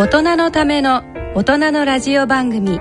[0.00, 2.80] 大人のための大人のラジオ番組。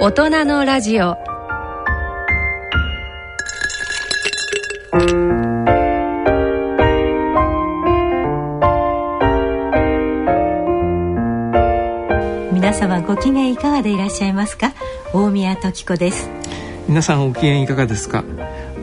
[0.00, 1.16] 大人のラジオ。
[12.52, 14.72] 皆様ご機嫌いかがでいらっしゃいますか？
[15.12, 16.30] 大宮時子です。
[16.86, 18.22] 皆さんご機嫌いかがですか？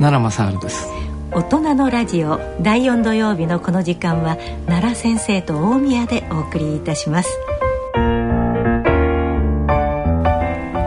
[0.01, 0.89] 奈良正治です。
[1.33, 7.39] 大人のラジオ第4土曜日のこの時間は奈良先生と大宮でお送りいたします。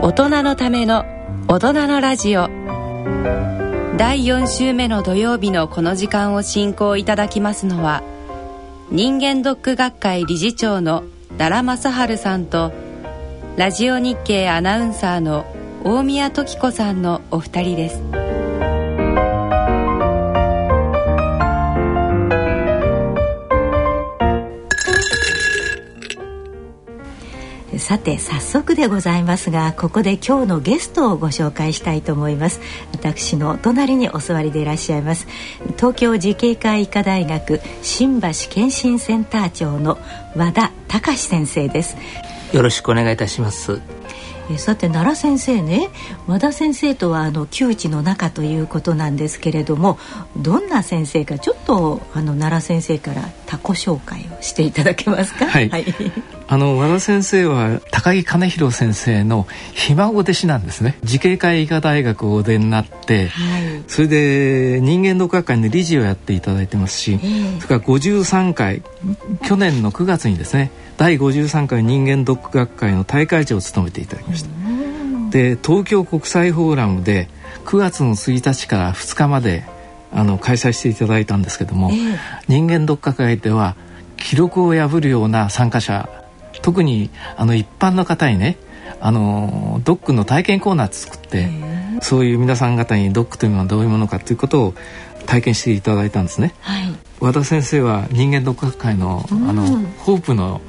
[0.03, 1.03] 大人のための
[1.47, 2.47] 大人のラジオ。
[3.97, 8.03] 第4週目の土曜日のこの時間を進行いただきますのは
[8.91, 11.05] 人間ドック学会理事長の
[11.39, 12.71] 奈良正治さんと
[13.57, 15.45] ラジオ日経アナウンサーの
[15.83, 18.24] 大宮時子さんのお二人です。
[27.85, 32.59] さて早速でございますがここで今日のゲストをご紹介したいと思います。
[32.93, 35.27] 私のお隣にお座りでいらっしゃいます
[35.75, 39.99] 東京慈恵会医科大学新橋健診センター長の
[40.35, 41.95] 和田隆先生です。
[42.53, 43.79] よろしくお願いいたします。
[44.49, 45.89] えさて奈良先生ね
[46.25, 49.99] 和田先生とはあの旧知の中ということなんですけれども
[50.37, 55.45] どんな先生かちょっとあの奈良先生から他己紹介をしていただけますか？
[55.45, 55.85] はい、はい、
[56.47, 60.97] あの和田先生は高木兼弘先生のひ孫弟子なんですね。
[61.03, 68.81] 慈恵会医科大学をお出になって、はい、それで人間読学会の理事をやっていただいてますし、えー、それから53回
[69.47, 74.49] 去年の9月にですね第53回人間ドック学会の大会長を務めていただきました。
[75.31, 77.27] で東京国際フォーラムで
[77.65, 79.65] 9月の1日から2日まで
[80.15, 83.75] あの開催していただいたんですけども、えー、人間ドック学会では
[84.15, 86.09] 記録を破るような参加者
[86.61, 88.57] 特にあの一般の方にね
[89.01, 94.73] あのドックの体験コーナー作って、えー、そういう皆さん方にドックというのはどういうものかということを
[95.25, 96.53] 体験していただいたんですね。
[96.61, 99.63] はい、和田先生は人間ドック学会の,、あの
[99.97, 100.61] ホープの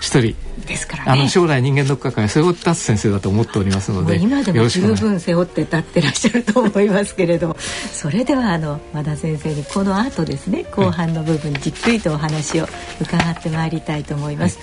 [0.00, 0.34] 一人
[0.64, 12.66] ですから、ね、あの将来人間ドック学会背負って立つ先生だと思っておりますので今でも十分背負って立ってらっしゃると思いますけれどそれではあの和田先生にこの後ですね後半の部分じっくりとお話を
[13.00, 14.58] 伺ってまいりたいと思います。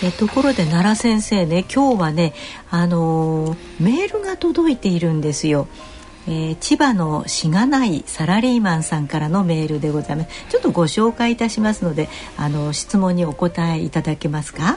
[0.00, 2.34] はい、えところで奈良先生ね今日はね
[2.70, 5.68] あのー、メールが届いているんですよ。
[6.28, 10.30] えー、千葉のしがないサラリーマンさんからのメールでございます。
[10.48, 14.76] ちょっとご紹介いたしますのであの質問にお答えいただけますか？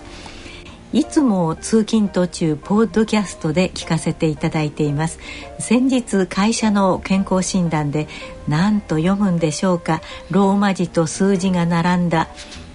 [0.91, 5.19] いつも通勤途中ポッドキャストで聞かせていただいています。
[5.59, 8.07] 先日会社の健康診断で
[8.47, 10.01] 何と読むんでしょうか。
[10.31, 12.27] ローマ字と数字が並んだ。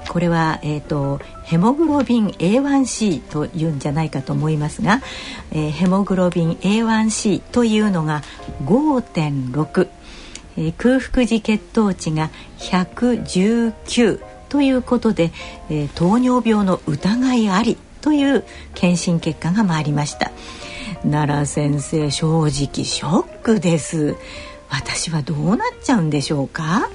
[0.08, 5.02] これは、えーと、ヘモグロビン A1C というんじゃないかと思いますが、
[5.50, 8.22] えー、ヘモグロビン A1C というのが
[8.64, 9.88] 5.6、
[10.56, 15.32] えー、空腹時血糖値が119ということで、
[15.68, 17.76] えー、糖尿病の疑いあり。
[18.04, 18.44] という
[18.74, 20.30] 検診結果が回りました。
[21.04, 24.16] 奈良先生正直ショックです。
[24.68, 26.90] 私はどうなっちゃうんでしょうか？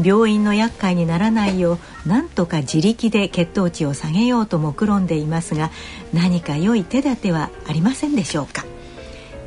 [0.00, 5.70] 病院の厄介にならないよう何とか自力で血糖値を下げようと目論んでいますが
[6.12, 8.64] 何か良い手立てはありませんでしょうか？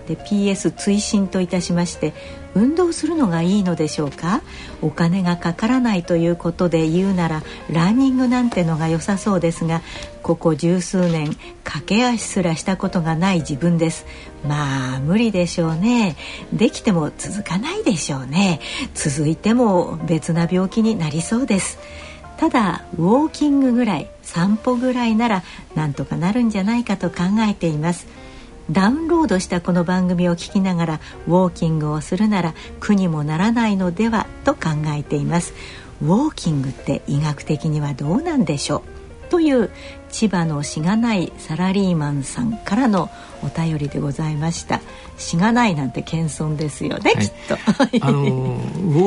[0.08, 2.14] で PS 追伸といたしまして
[2.56, 4.42] 運動するのがいいのでしょうか？
[4.82, 9.82] お金がかからないということで言うならランニングなんてのが良さそうですが
[10.24, 14.06] ここ十数年駆け足すらしたことがない自分です。
[14.48, 16.16] まあ無理でしょうね。
[16.54, 18.60] できても続かないでしょうね。
[18.94, 21.78] 続いても別な病気になりそうです。
[22.38, 25.44] ただウォーキングぐらい散歩ぐらいなら
[25.76, 28.08] なんとかなるんじゃないかと考えています。
[28.72, 35.54] ダウンロードしたこの番組を聞きながらウォーキングをするなら苦にもならないのではと考えています。
[36.02, 38.84] ウォーキングって医学的にはどうなんでしょ
[39.28, 39.30] う？
[39.32, 39.70] という
[40.10, 43.10] 千葉のしがないサラリーマンさんからの
[43.44, 44.82] お便りでございました。
[45.18, 48.06] しがないなんて謙遜ですよね、はい、きっと。
[48.06, 48.60] あの ウォ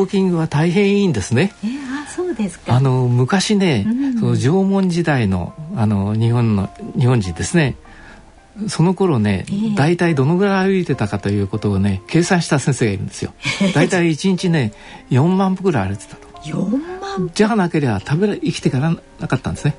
[0.05, 1.53] ーキングは大変いいんですね。
[1.65, 1.71] えー、
[2.05, 2.75] あそうですか。
[2.75, 6.69] あの昔ね、うん、その縄文時代のあの日本の
[6.99, 7.77] 日本人ですね
[8.69, 13.33] その頃ね、えー、大体どのぐらい歩いてたかということをね計算した先生がいるんですよ。
[13.75, 14.73] 大体1日ね
[15.11, 16.29] 4万歩ぐらい歩いてたと。
[16.43, 18.97] 4万じゃなければ食べら生きていかな
[19.29, 19.75] かったんですね。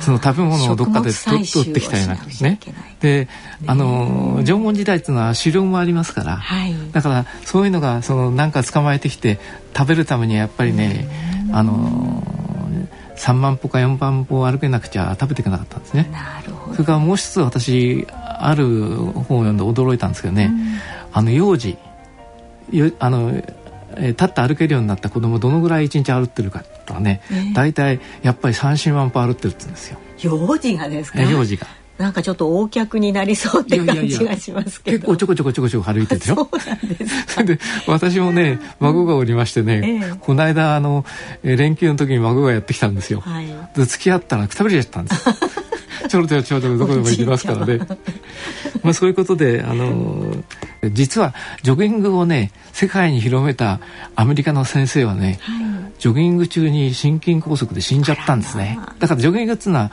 [0.00, 2.58] その食べ物をどっかで取ってきたようなね。
[3.00, 3.28] で、
[3.66, 9.38] あの縄文時代っていうのは狩猟もありますから、はい、だからそういうのがそのなんか捕まえてきて
[9.76, 11.08] 食べるためにやっぱりね、
[11.52, 12.22] あの
[13.16, 16.08] 3万歩か4万歩歩けなくちゃ食べていけなかったんですね。
[16.12, 20.78] なるほどそれからもう一つ私ある本を読んで驚いたんですけどね、うん、
[21.12, 21.76] あの幼児
[22.70, 29.98] よあの、えー、立って歩けるようになった子供どのぐらい一日歩ってるかとかね、えー、大体やっぱり34万歩歩ってるって言うんですよ。
[30.20, 31.22] 幼児がですか？
[31.22, 31.66] 幼児が。
[31.98, 34.96] なんかちょっと横脚になりそうって感じがしますけど。
[34.98, 36.34] 結構ちょこちょこちょこちょこ歩いてるでしょ。
[36.34, 41.04] そうなんですそれ で私もね孫がおりましてね、ええ、この間あの
[41.44, 43.20] 連休の時に孫がやってきたんですよ。
[43.20, 43.46] はい、
[43.76, 45.24] で付き合ったらくたびれちゃったんです
[46.02, 46.08] よ。
[46.08, 47.78] ちょろちょろちょろどこでも行きますからね。
[48.82, 50.34] まあそういうことであの
[50.90, 53.80] 実はジョギングをね世界に広めた
[54.16, 58.78] アメリカの先生はね、はい、ジョギング中に心筋梗塞で死んじゃったんですね。
[58.98, 59.92] だからジョギングっていうのは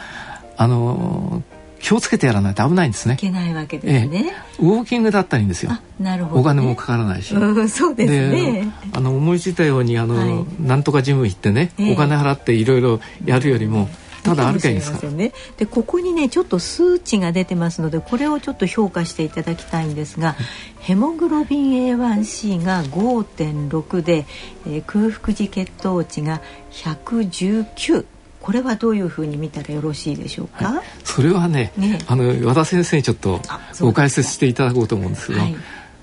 [0.58, 1.44] あの
[1.80, 3.14] 気をつけてやらないと危ないんですね。
[3.16, 4.34] いけないわけですね。
[4.60, 5.72] ええ、ウォーキングだったらいいんですよ。
[6.00, 7.34] なるほど、ね、お金もかからないし。
[7.34, 8.68] うん、そうですね。
[8.92, 13.90] あの思いついたようにあの、はい、なんとかジム行ってね、え、お金払っていろいろやるよりも。
[14.24, 15.34] ただ歩けばいいですかね。
[15.58, 20.36] でここにねちょっと数値が出てますのでこれをちょっと評価していただきたいんですが、
[20.80, 24.26] ヘモグロビン A1C が5.6で、
[24.68, 28.06] えー、空腹時血糖値が119。
[28.42, 33.42] これはどういうふうに見たらよろしいでしょうか、はい、それはね、ね、あの和田先生にちょっと
[33.82, 35.56] ご解説していただこうと思うんですけど、はい、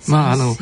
[0.09, 0.55] まああの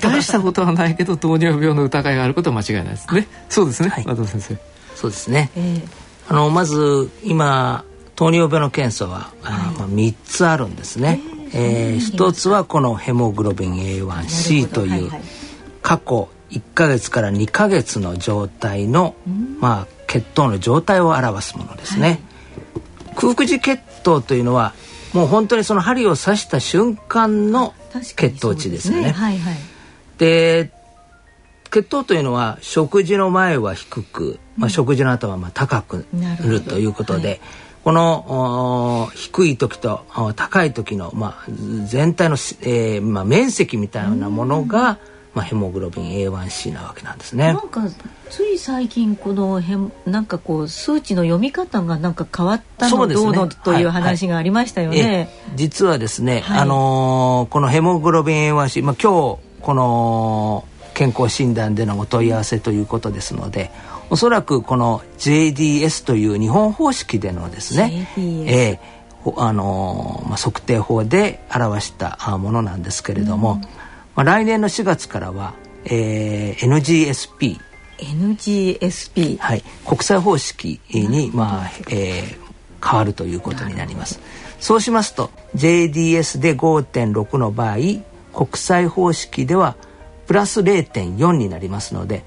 [0.00, 3.26] 大したことはないけど糖尿病の疑いがあることは間違いないですね。
[3.48, 4.56] そうですね、はい、和田先生。
[4.94, 5.82] そうですね、えー、
[6.30, 7.84] あのまず今
[8.14, 11.20] 糖尿病の検査は、はい、まあ、3つあるんですね、
[11.52, 15.10] えー、えー、1つはこのヘモグロビン A1C という
[15.82, 19.16] 過去1か月から2か月の状態の、
[19.58, 22.20] まあ血糖の状態を表すものですね、
[23.04, 24.74] はい、空腹時血糖というのは
[25.12, 27.74] もう本当にその針を刺した瞬間の
[28.16, 29.10] 血糖値ですよね。
[29.10, 29.56] はいはい、
[31.70, 37.40] 血糖というのは食事の前は低く、まあ、食事の後はまあ高くなるということで、はい、
[37.84, 40.04] この低い時と
[40.36, 41.50] 高い時の、まあ、
[41.86, 44.98] 全体の、えーまあ、面積みたいなものが、
[45.32, 47.52] まあ、ヘモグロビン A1C なわけなんですね。
[47.52, 47.82] なんか
[48.28, 49.76] つい最近このヘ
[50.06, 55.02] なんかこう数値の読み方がなんか変わったの、ね、どうのという話がありましたよね。
[55.02, 55.14] はい。
[55.14, 60.64] はい、実はですね、はい、あのー、このヘモグロビン A1C、まあ、今日この
[60.94, 63.70] 健康診断でのお問い合わせということですので
[64.10, 69.00] おそらくこの JDS という日本方式でのですね、えー
[69.36, 73.60] あのー、まあ、測定法で表したものなんですけれども、うん。
[73.60, 73.68] ま
[74.16, 75.52] あ、来年の4月からは、
[75.84, 77.58] えー、NGSP
[77.98, 84.20] NGSP、はい、国際方式に、まあえー、変わるということになります。
[84.58, 87.76] そうしますと JDS で5.6の場合
[88.32, 89.76] 国際方式では
[90.30, 92.22] プラス0.4になりますので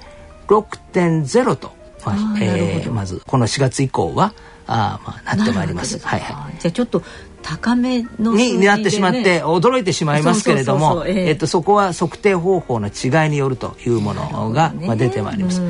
[0.47, 1.71] 6.0と、
[2.05, 4.33] まあえー、まずこの4月以降は
[4.67, 6.05] あまあなってまいります。
[6.05, 6.59] はいはい。
[6.59, 7.01] じゃあちょっと
[7.41, 15.61] 高めの、ね、になってしまって驚いてしまいますけれどもえっとそこは測定方法の違いによるというものが、ね、まあ、出てまいります。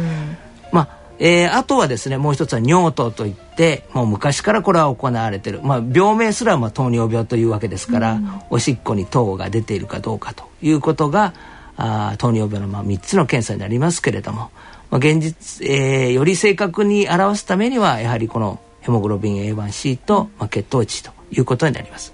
[0.72, 11.36] まあえー、あとはですねもう一つは尿糖といってもう昔からこれは行われてる、まあ、病名すらも糖尿病というわけですから、うん、おしっこに糖が出ているかどうかということが
[11.78, 14.52] あ糖尿病のまあ3つの検査になりますけれども、
[14.90, 22.14] まあ、現実、えー、より正確に表すためにはやはりこのヘモグロビン A1C と、まあ、血糖値ということになります。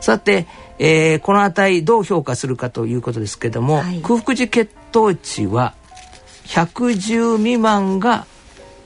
[0.00, 0.46] さて、
[0.78, 5.74] えー、この値どう評価するかということですけども、はい、空腹時血糖値は
[6.46, 8.26] 110未満が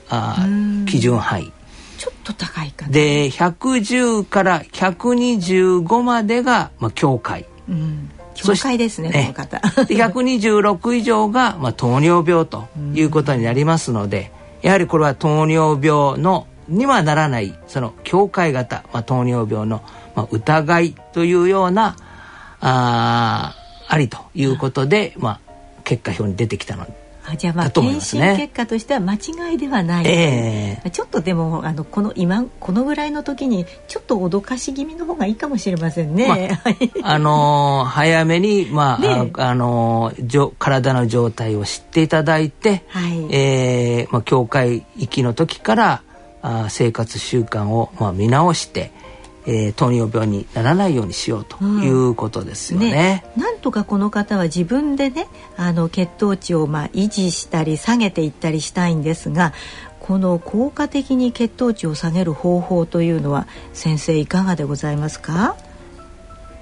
[0.08, 0.46] あ
[0.86, 1.52] 基準範囲。
[1.98, 2.92] ちょっと高いかな。
[2.92, 7.46] で110から125までが、まあ、境界。
[7.68, 9.58] うん境界ですね、ねこの方。
[9.58, 14.30] 126以上が、まあ、糖尿病ということになりますので、
[14.62, 19.82] やはりこれは糖尿病のにはならないその境界型、まあ、糖尿病の、
[20.14, 21.96] まあ、疑いというような
[22.60, 23.54] あ
[23.86, 26.86] ありということで、まあ、結果表に出てきたの
[27.26, 36.28] あじゃあまあ検診結果としては間違いではない、えー、ちょっとでもあのこの今このぐらいの時にちょっと脅かし気味の方がいいかもしれませんね。
[36.28, 36.34] ま
[37.04, 46.02] あ、あのー、早めにまあ、ね、あ、あのー、体の状態を知っていただいて、はい、えー、まあ境界域の時から
[46.42, 48.92] あ生活習慣をまあ見直して。
[49.46, 52.86] えー、糖尿病にならないようにしようということですよね。
[52.86, 52.92] うん。
[52.92, 53.24] ね。
[53.36, 59.52] なんとかこの方は自分でねあの血糖値をまあ維持したり下げていったりしたいんですが
[60.00, 65.56] この効果的に血糖値を下げる方法というのは先生いかがでございますか？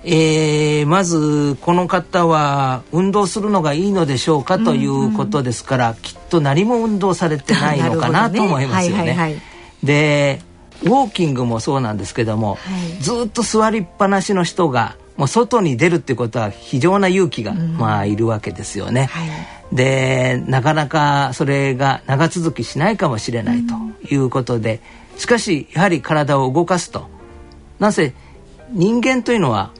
[0.04, 9.40] えー、まずこの方は運動するのがいいのでしょうかということですから、うんうん、きっと何も運動されてないのかなと思いますよね。
[9.82, 10.40] で
[10.82, 12.58] ウォーキングもそうなんですけども、は
[12.98, 19.04] い、ずっと座りっぱなしの人がもう外に出るっていうことは非常な勇気が、うん、まあいるわけですよね。
[19.04, 23.74] はい、でなかなかそれが長続きしないかもしれないと
[24.14, 24.80] いうことで、
[25.14, 27.06] うん、しかしやはり体を動かすと。
[27.78, 28.14] なぜ
[28.70, 29.72] 人間というのは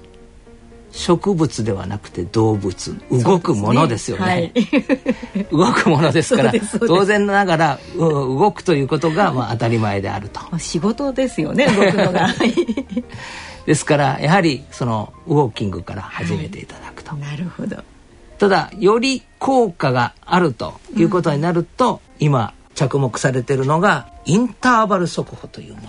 [0.92, 2.96] 植物ではなくて動物。
[3.11, 4.52] 動くものですよね、ね。
[5.32, 6.52] はい、 動くものですから
[6.87, 10.40] 当然ながら動くということがまあ当たり前であると。
[10.58, 12.28] 仕事ですよね動くのが。
[13.66, 17.76] ですからやはりそのウォーキングから始めていただくと、はい、なるほど。
[18.38, 25.88] ただより効果があるということになると、うん、今着目されているのがインターバル速歩というもの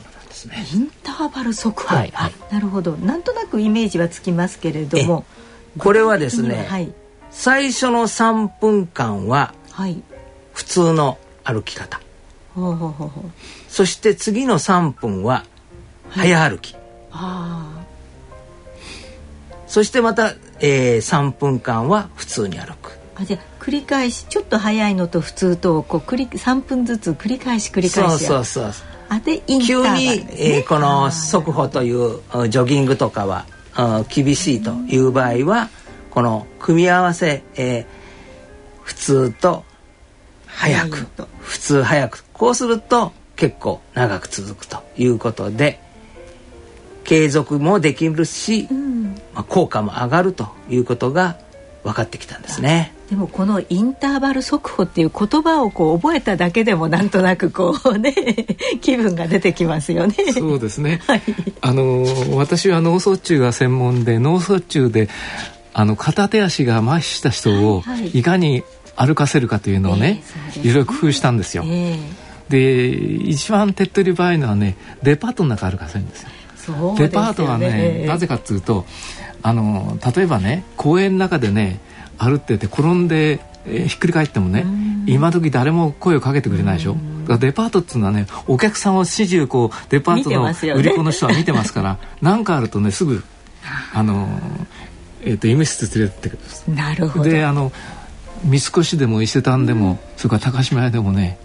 [0.49, 0.81] ですね。
[0.81, 2.11] インターバル速歩、はい。
[2.13, 2.93] はい、なるほど。
[2.93, 5.25] なんとなくイメージはつきますけれども。
[5.77, 6.93] これはですね、はい、
[7.31, 9.53] 最初の3分間は
[10.53, 11.99] 普通の歩き方、
[12.53, 13.23] ほうほうほうほう。
[13.69, 15.45] そして次の3分は
[16.09, 16.75] 早歩き、
[19.65, 22.91] そしてまた、えー、3分間は普通に歩く。
[23.15, 33.45] あじゃ繰り返しちょっと早いのと普通とこう繰り3分ずつ繰り返し繰り返しそうそうそう急に、えー、この速歩というジョギングとかは
[34.09, 35.69] 厳しいという場合は
[36.09, 37.85] この組み合わせ、えー、
[38.83, 39.63] 普通と
[40.45, 41.07] 早く
[41.39, 45.79] 普通早くこうすると結構長く続くということで
[47.03, 51.37] 継続もできるし、うん、まあ、効果も上がるということが
[51.83, 52.93] 分かってきたんですね。
[53.13, 58.11] でもこのインターバル速歩っていう言葉をこう覚えただけでもなんとなくこうね
[58.81, 60.15] 気分が出てきますよね。
[60.33, 60.99] そうですね。
[61.05, 61.21] はい、
[61.61, 62.03] あの
[62.35, 65.09] 私は脳卒中が専門で脳卒中で
[65.75, 68.63] あの片手足が麻痺した人をいかに
[68.95, 70.23] 歩かせるかというのをね、
[70.63, 71.63] いろいろ工夫したんですよ。
[71.67, 76.29] えー、で一番手っ取り早いのはねデパートの中歩かせるんですよ。
[76.75, 78.87] よね、デパートはね、なぜかというと
[79.43, 81.79] あの例えばね公園の中でね
[82.23, 84.65] 歩ってて転んで、えー、ひっくり返ってもね
[85.05, 86.95] 今時誰も声をかけてくれないでしょ？
[87.23, 90.43] だからデパートっていうのはねお客さんを始終こうデパートの
[90.75, 93.23] 売り子の人は見てますから何、 かあるとねすぐ
[93.93, 94.27] あの、
[95.21, 96.37] えーと、医務室連れてってく
[96.67, 97.25] るなるほど。
[97.25, 97.71] であの
[98.43, 101.37] 三越でも伊勢丹でも、それから高島屋でもね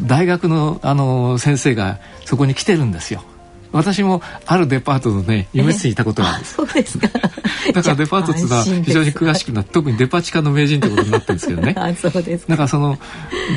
[0.00, 3.24] 大学のあの先生がそこに来てるんですよ。
[3.72, 7.08] 私もあるデパートのね夢室にいたことがあるんです、そうですか。
[7.72, 11.74] だからデパートっていうのは非常に詳しくなって特にデパ地下の名人ってことになってるんですけどね。
[11.78, 12.98] あそうですだからその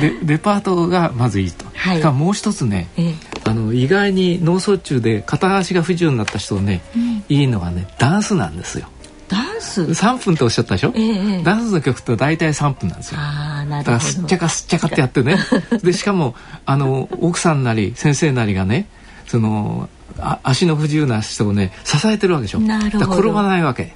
[0.00, 3.14] デデパートがまずいいと、はい、もう一つね、え
[3.44, 8.88] あの意外に脳卒中で片足が不自由になった人ね、うん、いいのはねダンスなんですよ。
[9.28, 13.20] ダンス？3分っておっしゃったでしょ、ええ、ダンスの曲って大体3分なんですよ。
[13.20, 13.84] あなるほど。
[13.84, 15.38] だからすっちゃかすっちゃかってやってね。
[15.82, 16.34] でしかも
[16.66, 18.86] あの奥さんなり先生なりがね
[19.32, 22.60] そのあ足の不自由な人をね支えてるわけでしょ。
[22.60, 23.12] なるほど。
[23.12, 23.94] 転ばないわけ。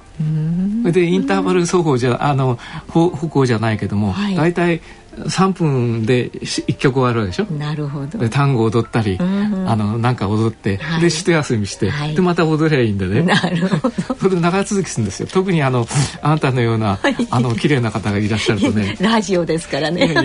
[0.91, 4.81] でインターバル走法じゃあの歩行じゃないけども、はい、大体
[5.15, 7.45] 3分で1曲終わるでしょ。
[7.45, 8.17] なるほど。
[8.17, 13.21] で単語踊ったり、うんあのなんか踊って、はい、で一休みして、はい、でまた踊りゃいいんでね。
[13.21, 13.91] なるほど。
[14.17, 15.27] それで長続きするんですよ。
[15.31, 15.87] 特にあの
[16.23, 18.97] あなたのような、はい、あの綺麗な方がいらっしゃるとね。
[19.01, 20.15] ラジオですからね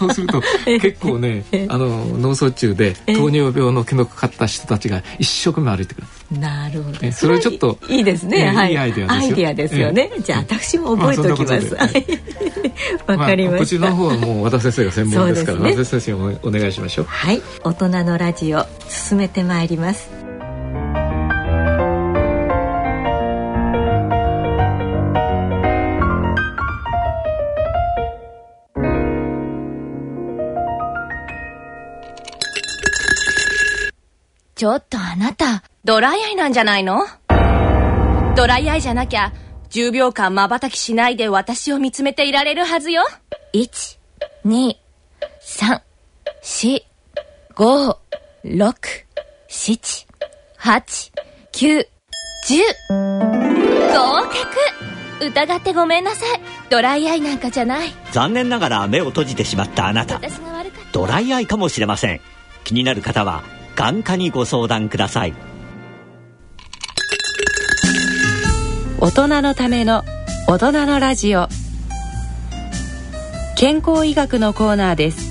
[0.00, 6.06] そうすると結構ねあの脳卒中で糖尿病の気のかかった人たちが一生懸命歩いてくる。
[6.40, 7.12] なるほど。
[7.12, 9.04] それちょっといいですね、はい、いいアイデ
[9.46, 9.92] アですよ。
[9.92, 11.74] ね、じゃあ私も覚えておきます。
[13.06, 17.04] わ、かりました、こちらの方はもう和田先生が専門ですから和田先生お願いしましょう。
[17.06, 17.42] はい。
[17.62, 20.29] 大人のラジオ進めてまいります
[34.60, 37.06] ちょっとあなた、ドライアイなんじゃないの？
[38.36, 39.32] ドライアイじゃなきゃ、
[39.70, 43.02] 10秒間瞬きしないで私を見つめていられるはずよ。
[43.54, 43.98] 1、
[44.44, 44.76] 2、
[45.40, 45.80] 3、
[46.42, 46.82] 4、
[47.54, 47.96] 5、
[48.44, 48.74] 6、
[49.48, 50.06] 7、
[50.58, 51.12] 8、
[51.52, 51.86] 9、
[52.46, 52.60] 10。
[53.94, 56.40] 合格疑ってごめんなさい。
[56.68, 57.88] ドライアイなんかじゃない。
[58.12, 60.20] 残念ながら目を閉じてしまったあなた。
[60.92, 62.20] ドライアイかもしれません。
[62.64, 63.42] 気になる方は、
[63.76, 65.34] 眼科にご相談ください。
[68.98, 70.04] 大人のための
[70.46, 71.48] 大人のラジオ。
[73.56, 75.30] 健康医学のコーナーです。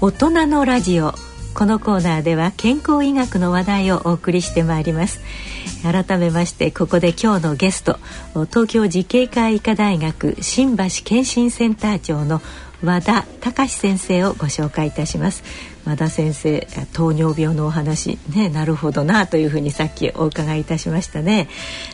[0.00, 1.14] 大人のラジオ。
[1.54, 5.20] このコーナーでは健康医学の話題をお送りしてまいります。
[5.84, 7.98] 改めましてここで今日のゲスト
[8.46, 12.40] 東京慈恵会医科大学新橋健診センター長の
[12.82, 15.42] 和田隆先生をご紹介いたします。
[15.84, 21.48] 和田先生糖尿病のお話ねなるほどなというふうにさっきお伺いいたしましたね。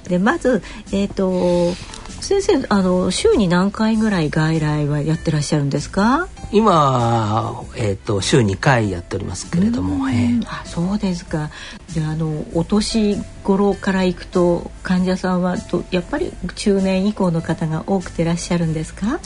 [0.04, 1.75] でまずえっ、ー、と
[2.20, 6.28] 先生あの週に何回ぐらい外来はやってらっしゃるんですか？
[6.52, 11.50] 今、えーと、週2回やっておりますけれども、えー、あそうですか。
[11.94, 19.20] であのお年頃から行くと患者さんはとやっぱり中年以降の方が多くてらっしゃるんですか？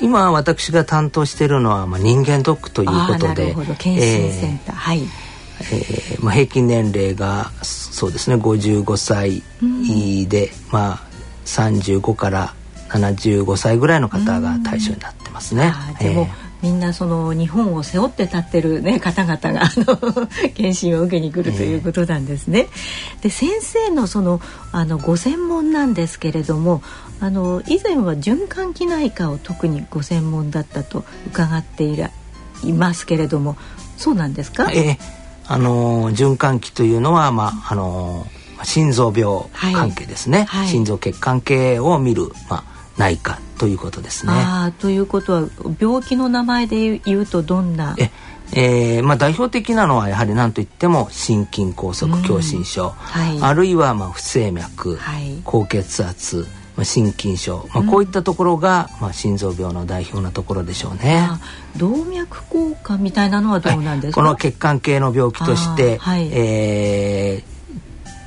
[0.00, 5.02] 今私が担当しているのは、まあ、人間ドックということで検診センター、えー、はい。
[5.58, 9.42] えーまあ、平均年齢がそうですね55歳
[10.28, 11.15] で、うん、まあ
[11.46, 12.54] 35から
[12.88, 15.72] 75歳ぐらいの方が対象になってますね。
[15.98, 16.28] でも、
[16.62, 22.68] みんなその日本を背負って立ってる、ね、方々があの 検診を受けに来るということなんですね。
[23.22, 24.40] で先生のその
[24.72, 26.82] あのご専門なんですけれども
[27.20, 32.10] あの以前は循環器内科を特にご専門だったと伺っていら
[32.64, 33.56] いますけれども
[33.96, 34.98] そうなんですか、えー、
[35.46, 38.26] あの循環器というのは、まああの
[38.64, 39.44] 心臓病
[39.74, 40.60] 関係ですね、はい。
[40.62, 42.64] はい、心臓血管系を見る、まあ、
[42.96, 44.32] 内科ということですね。
[44.34, 45.48] あということは
[45.78, 47.96] 病気の名前で言うとどんな？
[47.98, 48.10] え
[48.52, 56.46] えーまあ、代表的なのはやはり何といっても心筋梗塞狭心症、はい、あるいはまあ不整脈、はい、高血圧。
[56.76, 61.26] まあ、心筋症、まあ、こういったところが、まあ、心臓病の代表なところでしょうね。
[61.78, 67.55] 動脈硬化みたいなのはどうなんですか、はい、この血管系の病気として、はい、えー、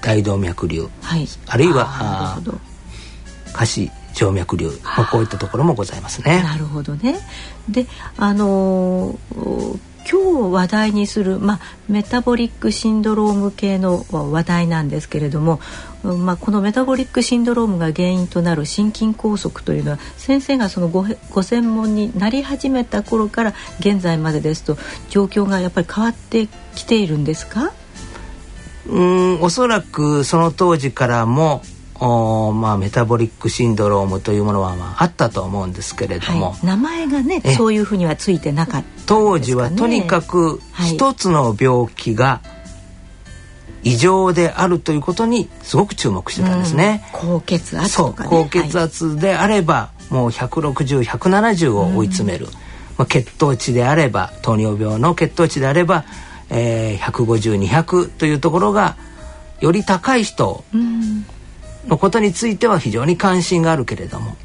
[0.01, 2.39] 大動脈瘤、はい、あるいは
[3.53, 6.41] 下肢静脈瘤、まあ、こういったところもございますね。
[6.43, 7.19] なるほどね。
[7.69, 7.85] で
[8.17, 9.79] あのー
[10.11, 15.59] 今日話題にする、まあ、メタボリックシンドローム系の話題なんですけれども、
[16.03, 27.71] まあ、このメタボリックシンドロームが原因となる心筋梗塞というのは先生がそのごご専門になり始めた頃から現在までですと状況がやっぱり変わってきているんですか？
[28.89, 31.61] うんおそらくその当時からも
[32.01, 42.41] おまあ、メタボリックシンドロームというものは、まあ、あったと思うんですけれども、はい、名前がねそういうふうにはついてなかった、ね、当時はとにかく一つの病気が
[43.83, 47.03] 異常であるということにすごく注目してたんですね。
[47.13, 52.51] うん、高血圧ね、高血圧であれば、はい、もう160170を追い詰める、うん、
[52.97, 56.05] まあ、血糖値であれば糖尿病の血糖値であれば、
[56.49, 58.97] えー、150200というところが
[59.59, 61.25] より高い人、うん
[61.87, 64.35] のことについては非常に関心があるけれども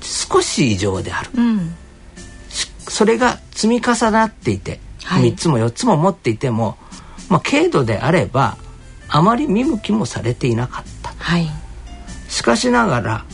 [0.00, 1.74] 少し異常である、うん、
[2.78, 6.76] それが積み重なっていて、はい、3つも4つも持っていても、
[7.28, 8.56] まあ、軽度であれば
[9.08, 11.48] あまり見向きもされていなかった、はい、
[12.28, 13.24] しかしながら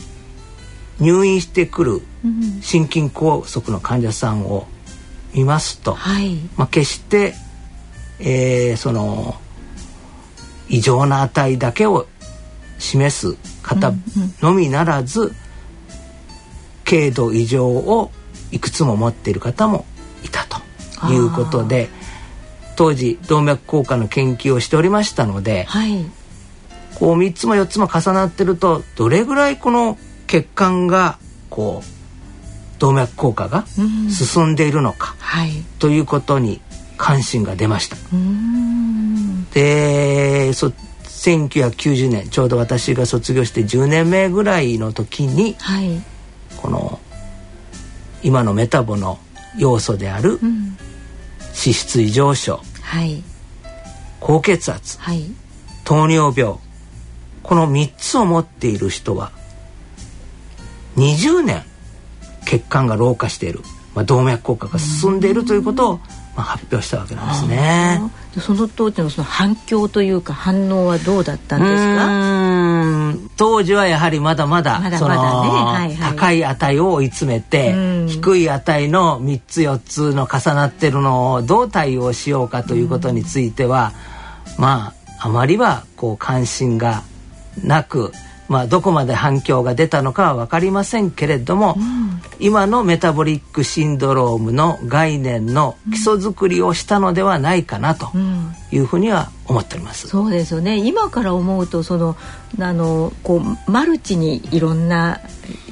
[0.99, 2.01] 入院してくる
[2.61, 4.67] 心筋梗塞の患者さんを
[5.33, 7.33] 見ますと、はい、まあ、決して、
[8.19, 9.35] えー、その
[10.67, 12.07] 異常な値だけを
[12.77, 13.93] 示す方
[14.41, 15.33] のみならず、
[16.85, 18.11] 軽度異常を
[18.51, 19.85] いくつも持っている方も
[20.23, 21.89] いたということで
[22.75, 26.05] 当時動脈硬化の研究をしておりましたので、はい、
[26.95, 33.65] こう3つも4つも重なってるとどれぐらいこの血管がこう動脈硬化が
[34.09, 36.61] 進んでいるのか、はい、ということに
[36.99, 37.95] 関心が出ました。
[39.53, 46.01] でそ1990年ちょうど私が卒業して10年目ぐらいの時に、はい、
[46.57, 46.99] この
[48.21, 49.17] 今のメタボの
[49.57, 53.23] 要素である脂質異常症、はい、
[54.19, 55.23] 高血圧、はい、
[55.85, 56.57] 糖尿病
[57.43, 59.31] この3つを持っている人は
[60.97, 61.63] 20年
[62.45, 63.61] 血管が老化している、
[63.95, 65.99] まあ、動脈硬化が進んでいるということを
[66.35, 68.01] まあ、発表したわけなんですね。
[68.39, 73.29] その当時のその反響というか反応はどうだったんですか？
[73.35, 77.73] 当時はやはりまだまだまだまだね、はいはい、高い値を追い詰めて
[78.07, 83.93] 低い値の3つ4つの重なってるのをどう対応しようかということについては
[84.57, 87.03] まああまりはこう関心が
[87.63, 88.13] なく
[88.49, 98.09] まあ、どこまで反響が出たのかは分かりませんけれども、うん、今のメタボリックシンドロームの概念の基礎づくりをしたのではないかなと
[98.71, 100.05] いうふうには思っております。
[100.05, 100.77] うん、そうですよね。
[100.77, 102.17] 今から思うとその
[102.59, 105.21] あのこうマルチにいろんな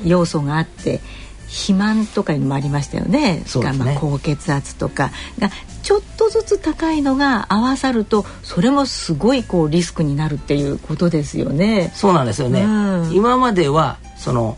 [0.06, 1.02] 要素があって
[1.48, 3.44] 肥満とかにもありましたよね。
[3.46, 3.72] そね。
[3.74, 5.12] まあ高血圧とか。
[5.40, 5.50] が
[5.82, 11.92] ちょっと個ずつ高いのが合わさるとそれもすごいこうリスクになるっていうことですよね。
[11.96, 14.58] そうなんですよね、うん、今まではその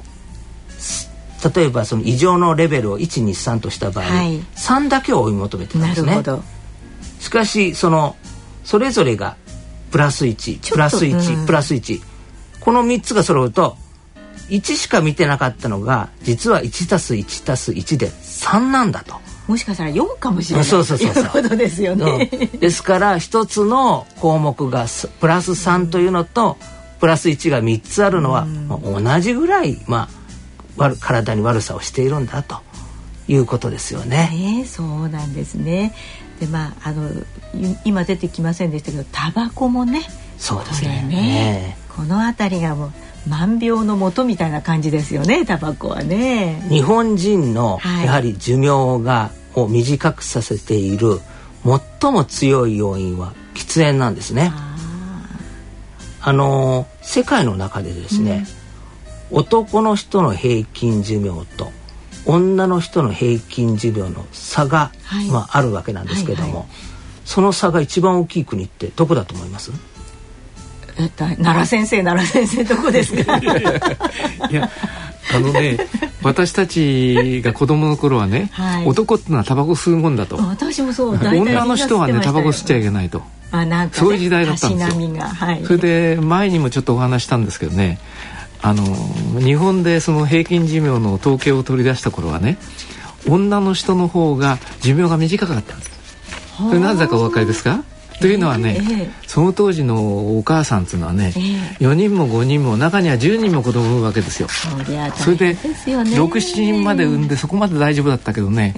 [1.55, 6.23] 例えばその異常のレベルを123とした場合、はい、3だけを追い求めてたんですね。
[7.19, 8.15] しかしその
[8.63, 9.37] それぞれが
[9.91, 12.01] プラス1プラス1、うん、プラス1
[12.59, 13.77] この3つが揃うと
[14.49, 19.15] 1しか見てなかったのが実は1たす1たす1で3なんだと。
[19.47, 20.65] もしかしたら4かもしれない。
[20.65, 21.25] そうそうそうそう。
[21.25, 24.85] ことですよね、うん、ですから一つの項目が
[25.19, 26.57] プラス3というのと
[26.99, 30.07] プラス1が3つあるのは、まあ、同じぐらい、ま
[30.77, 32.57] あ、体に悪さをしているんだと。
[33.29, 34.29] いうことですよね。
[34.33, 35.93] ねそうなんですね。
[36.39, 37.09] でまああの
[37.85, 40.01] 今出てきませんでしたけどタバコもね。
[40.39, 41.05] そうですね。
[41.07, 42.93] ねこの辺りがもう
[43.27, 46.65] 万病のもとみたいな感じですよねタバコはね。
[46.69, 51.19] 日本人のやはり寿命が、を短くさせている
[52.01, 54.53] 最も強い要因は喫煙なんですね。
[56.21, 58.45] あの世界の中でですね、
[59.31, 61.71] うん、男の人の平均寿命と
[62.25, 66.65] 女の人の平均寿命の差が、はい、まあ、あるわけなんですけども、はいはい、
[67.25, 69.71] その差が一番大きい国ってどこだと思います？
[71.07, 73.37] 奈良先生奈良先生どこですか？
[73.37, 73.43] い
[74.53, 74.69] や
[75.33, 75.77] あのね
[76.23, 80.35] 私たちが子供の頃はね、はい、男ってのはタバコ吸うもんだと。
[80.37, 83.21] 私もそう女の人はねタバコ吸っちゃいけないと。
[83.51, 87.97] あなんか、ね、そういう時代だったんですよ、はい、それで前にもちょっとお話したんですけどね
[88.61, 88.83] あの
[89.39, 92.57] 日本でその平均寿命の統計を取り出した頃はね
[93.27, 95.91] 女の人の方が寿命が短かったんです。
[96.57, 97.83] それなぜかお分かりですか？
[98.19, 104.47] というのはね、えー、その当時のお母さんっていうのはね、えー、4人も5人も中には10人も子供を産むわけですよ。
[104.49, 108.73] それで67人まで産んでそこまで大丈夫だったけどね、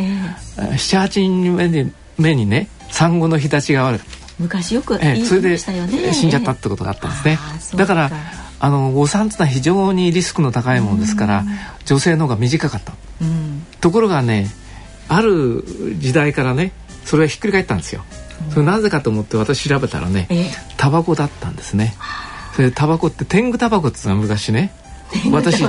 [0.57, 4.01] えー、78人目に目にね産後の日立ちが悪い。
[4.39, 7.39] 昔よくね、それで死んじゃったってことがあったんですね。
[7.75, 8.11] だから
[8.59, 11.43] あのお産ってのは非常にリスクの高いものですから、
[11.85, 14.47] 女性の方が短かった、うん、ところがね
[15.07, 15.63] ある
[15.97, 16.71] 時代からね
[17.05, 18.03] それはひっくり返ったんですよ。
[18.53, 20.27] それなぜかと思って私調べたらね
[20.77, 21.95] タバコだったんですね。
[22.55, 24.73] それタバコって天狗タバコってのは昔ね。
[25.31, 25.61] 私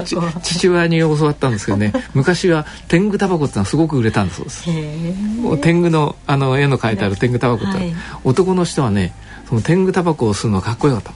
[0.43, 1.93] 父親に教わったんですけどね。
[2.15, 4.65] 昔は天狗タバコってのはすごく売れたんだそうです。
[5.61, 9.13] 天狗のあの絵の描いてある天狗タバコって、はい、男の人はね
[9.49, 11.13] その天狗タバコを吸うのはかっこよかった。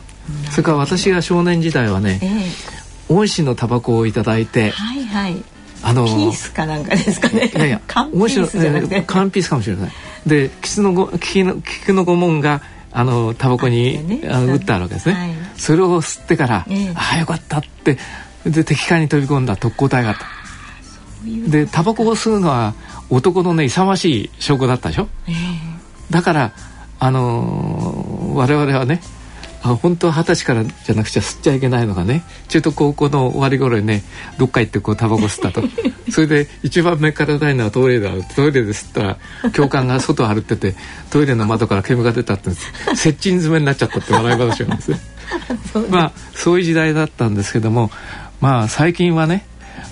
[0.51, 5.37] それから私が少年時代はね、えー、恩師のタバコを頂いて、はいはい、
[5.83, 7.51] あのピースかなんかですかね。
[7.55, 9.03] いやいや缶ピースじゃなくて。
[9.07, 9.93] 缶ピースかもしれない
[10.27, 12.63] で菊のご菊の菊の御紋が
[12.93, 17.99] あのタバコに、ね、あの打ってあるわけですね、はい、それを吸ってから、えああよかったって
[18.45, 20.27] で敵艦に飛び込んだ特攻隊があった。
[21.51, 22.75] でタバコを吸うのは
[23.11, 26.53] 男のね勇ましい証拠だったでしょ、えー、だから
[26.99, 29.01] あのー、我々はね
[29.73, 32.23] あ本当は二十歳からじゃなくちゃ吸っちゃいけないのがね。
[32.49, 34.03] 中途高校の終わり頃にね
[34.39, 35.67] どっか行ってこうタバコ吸ったと。
[36.11, 38.11] それで一番目からないのはトイレだ。
[38.37, 39.19] トイレで吸ったら
[39.53, 40.77] 教官が外歩ってて
[41.11, 42.51] トイレの窓から煙が出たって
[42.95, 45.01] 接近詰めになっちゃったって笑い話なんですね。
[45.91, 47.91] まあそういう時代だったんですけども
[48.41, 49.45] まあ最近はね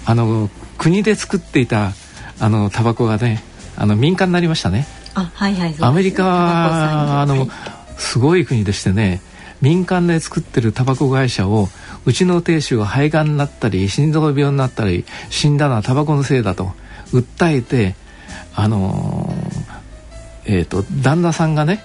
[0.06, 1.92] あの国で作っていた
[2.38, 3.42] あのタバコがね
[3.76, 4.86] あの民間になりましたね。
[5.14, 7.48] あはいはい、アメリカはあの、
[7.96, 9.20] すごい国でしてね
[9.60, 11.68] 民間で作ってるタバコ会社を
[12.04, 16.72] うちの亭主が肺がんになったり心臓病になったり死んだのはタバコのせいだと
[17.12, 17.94] 訴えて
[18.54, 21.82] あのー、えーと、旦那さんがね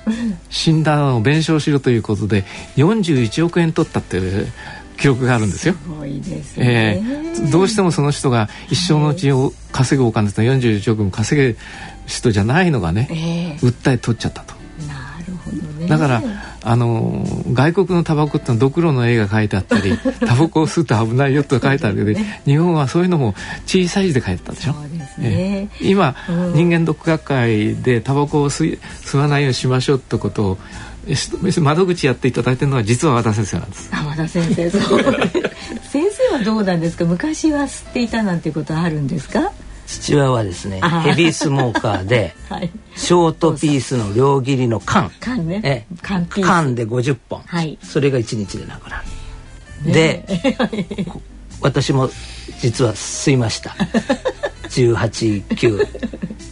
[0.49, 2.43] 死んだのを弁償しろということで
[2.75, 4.47] 41億円取ったっていう
[4.97, 5.73] 記録があるんですよ。
[5.73, 11.57] すごいですね、えー、どうしてもその人が一生のうちを稼ぐお金って41億円稼ぐ
[12.05, 13.07] 人じゃないのがね、
[13.59, 14.53] えー、訴え取っちゃったと。
[14.87, 15.87] なるほどね。
[15.87, 16.21] だから
[16.63, 23.33] あの外国のタバコってのドクロの絵が描いてあったり タバコを吸うと危ないよと書いてあるけど、ね、日本はそういうのも
[23.65, 24.73] 小さい字で書いてたでしょ？
[24.73, 24.89] ね。
[25.21, 30.57] えー、今、うん、人間ドック学会でタバコを吸吸わないようにしましょうってことを
[31.61, 33.89] 窓口やっていただいてるのは実は和田先生なんです。
[34.07, 35.03] 和田先生そう。
[35.91, 37.05] 先生はどうなんですか？
[37.05, 39.51] 昔は吸っていたなんていうことはあるんですか？
[39.89, 49.01] 父親はですねヘビースモーカーで、 はい、ショートピースの両切りの缶缶ねえ缶缶で50本、はい、それが1日でなくな
[49.83, 50.25] る、で
[51.61, 52.09] 私も
[52.61, 53.75] 実は吸いました。
[54.69, 55.87] 189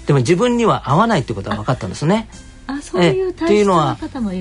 [0.07, 2.27] でも自分には合わないってことは分かったんですね。
[2.65, 3.97] あそういうっていうのは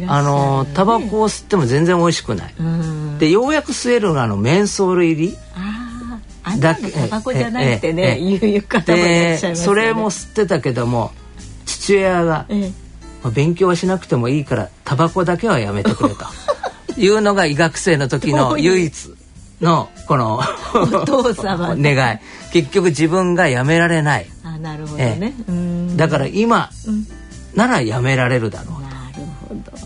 [0.08, 2.54] あのタバコを吸っても全然美味しくない。
[3.18, 5.36] でようやく吸えるのがあのメンソール入り。
[5.54, 5.75] あ
[6.58, 11.10] だけタバコじゃなくてね、いう方もいらっしゃいます、ね、それも吸ってたけども
[11.64, 12.46] 父親が
[13.26, 16.24] まあ、勉強はしなくてもいいからタバコだけはやめてくれと。
[16.96, 19.14] いうのが医学生の時の唯一
[19.60, 20.40] のこの
[20.74, 22.18] お父様願い。
[22.52, 24.26] 結局自分がやめられない。
[24.44, 25.32] あなるほどね、え
[25.92, 27.06] え、だから今、うん、
[27.54, 28.86] ならやめられるだろう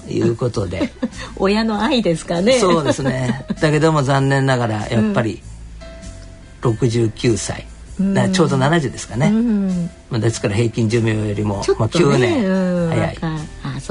[0.06, 0.12] と。
[0.12, 0.92] いうことで。
[1.36, 2.58] 親の愛ですかね。
[2.58, 3.46] そうですね。
[3.60, 5.42] だけども残念ながらやっぱり
[6.60, 7.66] 69歳、
[7.98, 13.18] うん、ちょうど70ですかね、うん、まあ、ですから平均寿命よりも、ね、まあ、9年早い、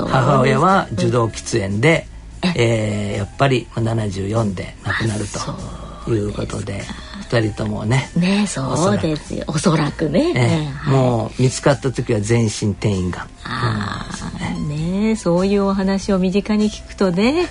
[0.08, 2.08] 母親は受動喫煙で、
[2.55, 3.13] え。
[3.15, 5.25] ー、やっぱり74で亡くなる
[6.05, 6.82] ということで
[7.29, 9.43] 2人ともねねそうですよ。
[9.47, 10.10] おそらく。
[10.10, 13.29] ね、ねはい、もう見つかった時は全身転移がん。
[13.43, 17.47] ああねそういうお話を身近に聞くとね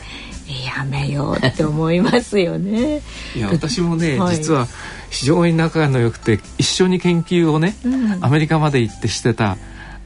[0.77, 3.03] やめようって思いますよね。
[3.37, 4.67] いや私もね、はい、実は
[5.11, 9.57] 非常に仲が良くて一緒に研究をね、うん、アメリカまで行ってしてた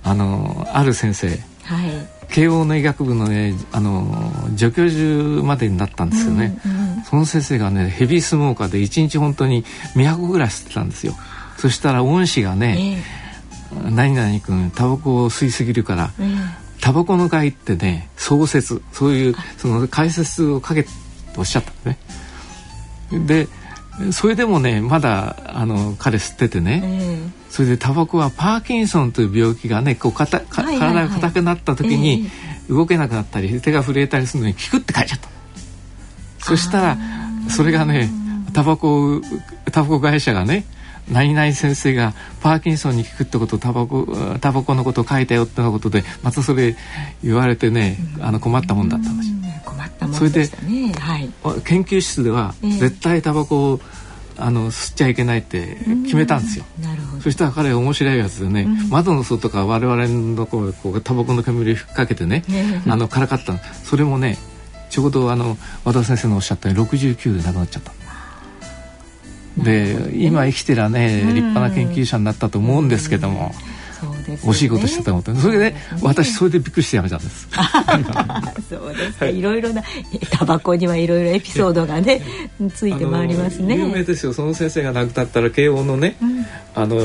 [0.04, 1.38] あのある先生、はい、
[2.28, 11.14] 慶応の医学部のねあの助教授までになったんですよね、うんうん、その先生がねヘビースモーカーで1日本当に200ぐらい吸ってたんですよ。
[11.58, 13.02] そしたら恩師がね、
[13.72, 16.36] えー、何々君タバコを吸いすぎるから、えー、
[16.80, 20.90] タバコの害ってね創設そういうその解説をかけと
[21.38, 21.98] おっしゃったね。
[23.26, 23.48] で
[24.12, 32.28] それでもねまだあの彼吸っててね、えー、それでタバコはパーキンソンという病気がねこうかたか、はいはい、体が硬くなった時に
[32.68, 35.28] 動けなくなったり、手が震えたりするのに効くって書いちゃった。
[36.38, 36.98] そしたら
[37.48, 38.10] それがね
[38.52, 39.20] タバコ
[39.70, 40.64] タバコ会社がね
[41.10, 44.06] 何々先生がパーキンソンに効くってことタバコ
[44.40, 46.76] タバコのことを書いたよってなことでまたそれ
[47.22, 49.30] 言われてね、あの困ったもんだったんです
[49.82, 51.30] 困ったもんでしたね、はい、
[51.64, 53.80] 研究室では絶対タバコを、
[54.38, 56.64] あの吸っちゃいけないって決めたんですよ。
[56.80, 57.22] なるほど。
[57.22, 62.42] そしたら彼面白いやつでね、うん、窓の外から我々のところでこうタバコの煙を吹っかけてね、
[62.88, 64.38] あのからかったそれもね
[64.88, 67.92] ちょうどあの和田先生のおっしゃったように69で亡くなっちゃった。
[69.62, 73.52] で、今生きてらね立派な研究者になったと思うんですけども。
[73.52, 73.71] 惜
[74.36, 77.48] しいことしてた思ってそれで、私それでびっくりしてやめたんです。
[78.68, 79.82] そうですか、はい、いろいろな
[80.30, 82.22] タバコにはいろいろエピソードがね
[82.74, 83.76] ついてまいりますね。
[83.76, 84.32] 有名ですよ。
[84.32, 86.96] その先生が亡くなったら慶応のね、うん、あの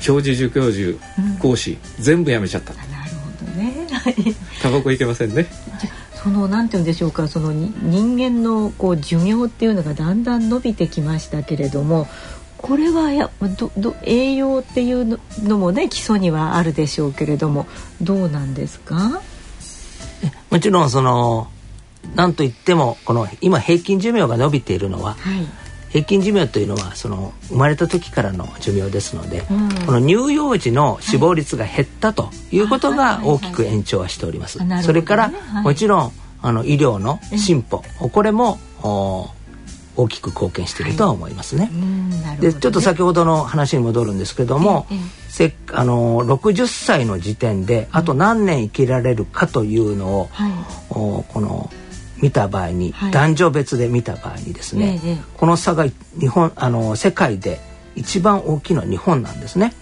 [0.00, 0.98] 教授助教授
[1.38, 2.74] 講師、うん、全部やめちゃった。
[2.74, 2.86] なる
[3.38, 3.86] ほどね。
[4.62, 5.46] タバコいけませんね。
[6.22, 7.26] そのなんて言うんでしょうか。
[7.26, 12.06] その人間のこう寿命っていうのがだんだん伸びてきましたけれども
[12.62, 17.66] これはやどど栄養っていうのもね基礎にはあるでしょうけれども
[18.00, 19.20] どうなんですか？
[20.50, 21.48] もちろんその
[22.14, 25.46] 何といってもこの今平均寿命が伸びているのは、はい、
[25.90, 34.58] 平均寿命というのはその生まれた時からの寿命ですので、うん、この乳幼児の死亡率が減ったということが大きく延長はしております。
[34.82, 38.58] それから、もちろんあの医療の進歩、これも
[39.96, 41.70] 大きく貢献しているとは思いますね。
[42.24, 50.52] はい、で、ちょっと先ほどの話に戻るんですけども、ええ、せあの60歳の時点であと何年生きられるかというのを、はい、
[50.90, 51.70] おこの
[52.22, 55.86] 見た場合に、はい、男女別で見た場合にですね、え、この差が
[56.18, 57.60] 日本あの世界で
[57.94, 59.74] 一番大きいのは日本なんですね。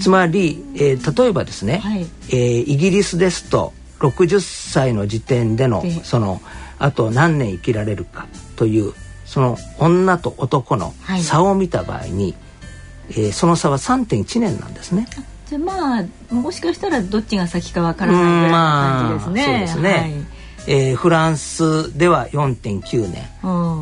[0.00, 6.40] つまり、えー、例えばですね、はい、えー、イギリスですと60歳の時点でのその
[6.78, 8.94] あと何年生きられるかという
[9.30, 12.34] その女と男の差を見た場合に、はい、
[13.10, 15.06] えー、その差は3.1年なんですね。
[15.46, 19.42] じゃまあもしかしたらどっちが先かわからないぐらいの感じですね。
[19.42, 19.90] まあ、そうですね。
[19.92, 20.40] はい。
[20.66, 23.22] えー、フランスでは4.9年、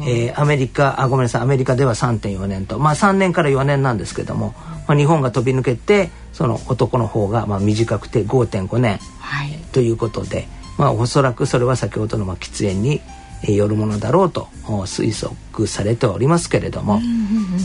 [0.06, 1.42] えー、アメリカあごめんなさい。
[1.42, 2.78] アメリカでは3.4年と。
[2.78, 4.54] まあ3年から4年なんですけども、
[4.86, 13.00] まあ、日本が飛び抜けてその男の方がまあ短くて5.5年、はい、ということで、まあ、おそらくそれは先ほどのまあ喫煙に
[13.42, 17.00] よるものだろうと推測されておりますけれども、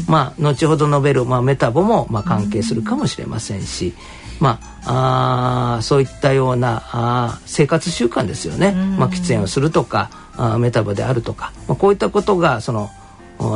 [0.08, 3.94] まあ後ほど述べる、まあ、メタボもまあ関係するかもしれませんし、
[4.40, 12.90] まあ、あそういったようなあ生活習慣ですよね、まあ、喫煙をするとかあメタボであるとか、まあ、こういったことがその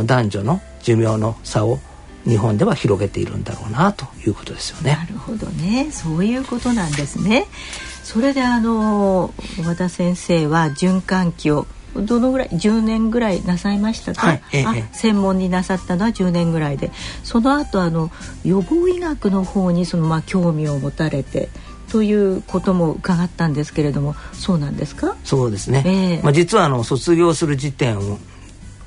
[0.05, 1.79] 男女の寿命の差を
[2.25, 4.91] 日本では広げているんだろうなということですよね。
[4.91, 5.89] なるほどね。
[5.91, 7.47] そういうことなんですね。
[8.03, 9.33] それであの
[9.65, 11.67] 和田先生は循環器を
[12.05, 16.91] どのぐらい10年ぐらいなさいましたか、はいええ、専門になさったのは10年ぐらいで。
[17.23, 18.11] その後あの
[18.43, 21.49] 予防医学の方にそのまあ興味を持たれて
[21.91, 25.15] ということも伺ったんですけれどもそうなんですか？
[25.23, 27.99] そうですね、えー、まあ、実はあの卒業する時点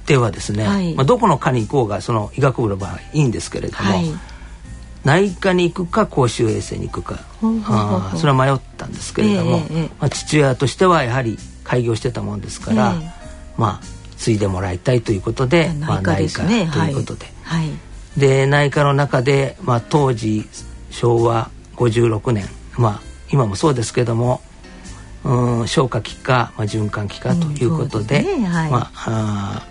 [0.06, 4.06] ではですね、はい、まあ、どこの科に行こうがその医学部の場合いいんですけれども、はい、
[5.04, 7.20] 内科に行くか公衆衛生に行くか。
[7.42, 11.38] あそれは迷ったんですけれども、えー、まあ、父親としてはやはり
[11.70, 13.10] 開業してたもんですから、えー、
[13.56, 17.26] まあ継いでもらいたいということで、まあ、内科ということで。
[17.44, 17.74] はい、は
[18.16, 20.48] い、で内科の中で、まあ、当時
[20.90, 23.00] 昭和56年まあ
[23.32, 24.42] 今もそうですけども
[25.22, 28.48] うん消化器科、まあ、循環器科ということでうんでね。
[28.48, 29.66] はい、まあ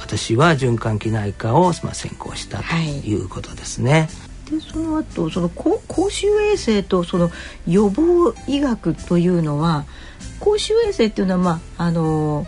[0.00, 4.08] 私は循環器内科を、まあ、専攻したということですね。
[4.50, 5.80] でその後その公
[6.10, 7.30] 衆衛生とその
[7.66, 9.84] 予防医学というのは
[10.40, 12.46] 公衆衛生っていうのはまああの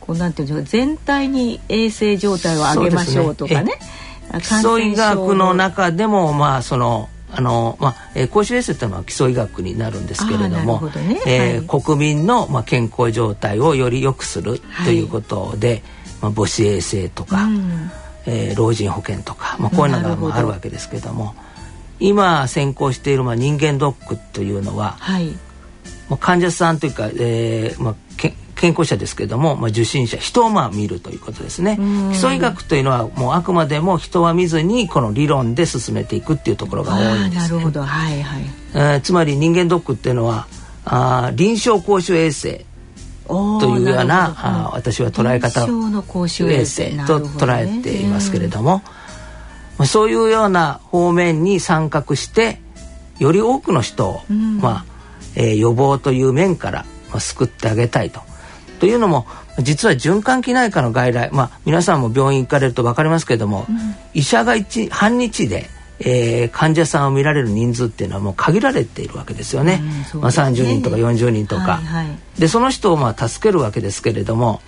[0.00, 3.72] こうなんていうんですか全体に衛生状態を上げましょうとかね。
[4.38, 11.20] 基礎医学の中でもまあそのあのまあえー、公衆衛生というのは基礎医学になるんですけれども、ね。
[11.26, 15.82] えーはい、国民の、まあ、健康状態をより良くするということで、はい、
[16.22, 17.90] まあ、母子衛生とか、うん、
[18.26, 21.34] えー、老人保険とか、まあ、こういうのがまああるわけですけれども
[21.98, 25.28] 今先行している、まあ、人間ドックというのは、はい、
[26.08, 31.78] まあ、患者さんというか、えーまあ、け健康者ですけれども、まあ、受診者人をまあ見るということですね。
[32.12, 37.82] 基礎医学というのはもうあくまでも人は見ずにこの理論で進めていくっていうところが多いんです、ね、なるほど。
[37.82, 38.42] はいはい、
[38.74, 40.46] えー、つまり人間ドックっていうのは
[40.84, 42.66] あ臨床公衆衛生
[43.60, 45.66] というようなあ私は捉え方
[46.50, 48.82] 衛生と捉えていますけれども、
[49.78, 52.60] ね、そういうような方面に参画して
[53.18, 54.90] より多くの人を、うん、まあ
[55.36, 58.20] えー、予防という面から、まあ、救ってあげたいと。
[58.80, 59.26] というのも
[59.58, 63.76] 実は循環器内科の外来、まあ、皆さんも病院行かれると分かりますけれども、うん、
[64.14, 65.68] 医者が一半日で、
[66.00, 69.82] えー、患者さんを見られる人数っていうのはもう限られているわけですよね。
[70.14, 71.76] うん、まあ、30人とか40人とか。
[71.76, 74.60] はいはい、でその人をまあ助けるわけですけれども、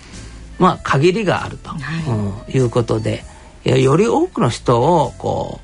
[0.59, 3.23] まあ、限りがあると、はい、うん、いうことで
[3.63, 5.59] より多くの人をこ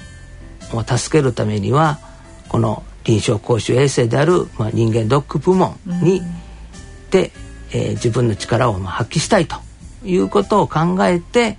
[0.74, 2.00] う助けるためには
[2.48, 6.26] この臨床公衆衛生である、まあ、人間ドック部門に、うん、
[7.12, 7.32] で
[7.72, 9.58] えー、自分の力をまあ発揮したいと
[10.04, 11.58] いうことを考えて、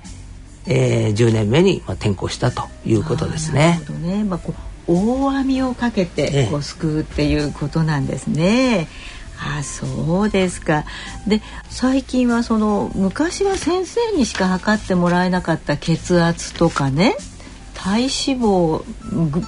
[0.71, 3.73] えー、10年目にまあ転校したということですね。
[3.73, 8.89] なるほどねまあ、こう大網をかけてこう救うっていうことなんですね。
[9.43, 10.85] あそうですか
[11.27, 17.17] で最近はその昔は先生にしか測ってもらえなかった血圧とかね
[17.83, 18.83] 体脂肪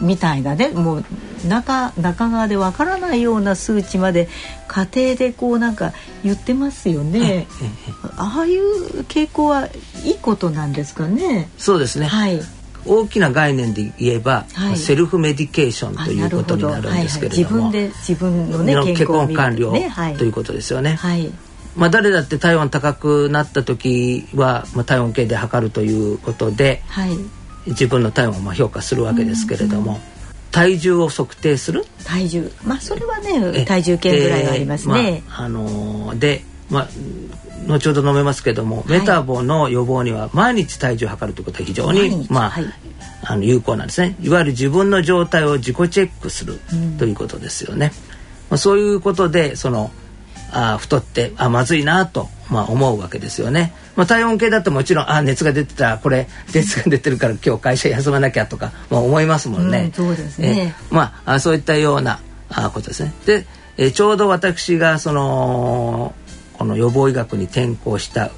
[0.02, 1.04] みたいなねもう
[1.46, 4.28] 中中側でわからないような数値まで
[4.68, 5.92] 家庭でこうなんか
[6.24, 7.46] 言ってますよね。
[8.16, 9.68] ああいう傾向は
[10.04, 11.50] いいことなんですかね。
[11.58, 12.06] そうですね。
[12.06, 12.40] はい。
[12.86, 20.94] 大きな概念で言えば、はい、セルフメディケーションということになるんですけれども、はいはい、自分で自分のね健康管理を、ね、ということですよね。
[20.94, 21.30] はい。
[21.76, 27.10] まあ誰だって体温高くなった時は、まあ、体温計で測るということで、はい、
[27.66, 30.00] 自分の体温をまあ評価するわけですけれども、
[30.50, 31.84] 体重を測定する？
[32.04, 32.50] 体重。
[32.64, 35.22] まあそれはね体重計ぐらいはありますね。
[35.28, 36.88] まあ、あのー、でまあ
[37.68, 42.64] 後ほど述べますけども、メタボの予防には毎日体重を測るということは非常にまあ、はい、
[43.22, 44.16] あの有効なんですね。
[44.20, 46.58] いわゆる自分の状態を自己チェックする
[46.98, 47.92] ということですよね、
[48.50, 49.92] まあ、そういうことでその
[50.52, 53.72] あ太ってあまずいなと、まあ、思うわけですよね。
[53.96, 59.84] まあ、体温計だともちろんあ熱が出てたらこれ熱が出てるから今日会社休まなきゃとか、まあ、思いますもんね。
[59.84, 63.12] うん、そうですねまあそういったようなあことですね。
[63.26, 63.46] で、
[63.78, 66.14] えちょうど私がその
[66.52, 68.30] この予防医学に転校した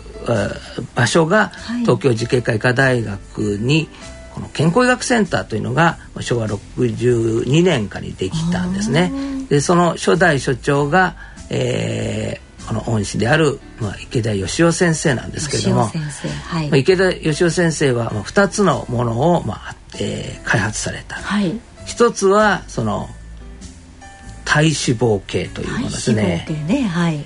[0.94, 3.88] 場所が、東京慈恵会医科大学に
[4.34, 9.12] この健康医学センターというのが昭和62年かにできたんですね。
[9.48, 11.16] でその初代所長が
[11.50, 23.08] えー、この恩師である、まあ、池田義雄先生なんですけれども、はい、まあ、池田義雄先生は、まあ、2つのものを、まあえー、開発された、はい、一つはその
[24.44, 26.46] 体脂肪計というものですね。
[26.68, 27.24] ねはい、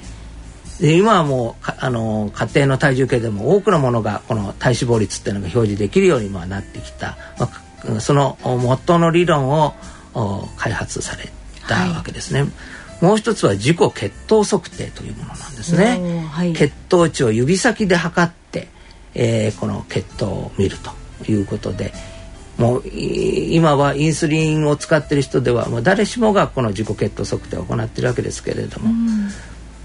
[0.81, 7.51] で今はもうあの家庭の体重計でも多くのものがこの体脂肪率っていうのが表示できるようにまあなってきた、ま
[7.97, 9.75] あ、その元の理論を
[10.57, 11.29] 開発され
[11.69, 12.41] たわけですね。
[12.41, 12.51] はい
[13.01, 18.69] もう一つは自己血糖測定というものなんですね、はい、血糖値を指先で測って、
[19.15, 21.93] えー、この血糖を見るということで
[22.59, 28.91] もう今はインスリンを使ってる人ではもう誰しもがこの自己血糖測定を行ってるわけですけれども、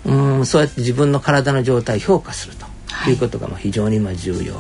[0.05, 2.66] うん、うんそうやって自分の体の状態を評価すると
[3.09, 4.55] いうことが非常に今重要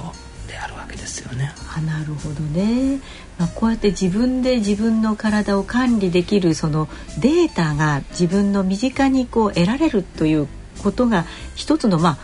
[0.47, 1.53] であるわけですよね。
[1.75, 2.99] あなるほどね
[3.37, 6.87] まあ、こうやって自分で自分の体を管理できるその
[7.19, 10.47] データが自分の身近にこう得られるという
[10.83, 11.25] ことが
[11.55, 12.17] 一つのま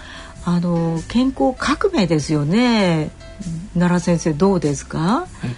[0.45, 3.11] ああの健康革命ですよね。
[3.73, 5.49] 奈良先生どうですか、はい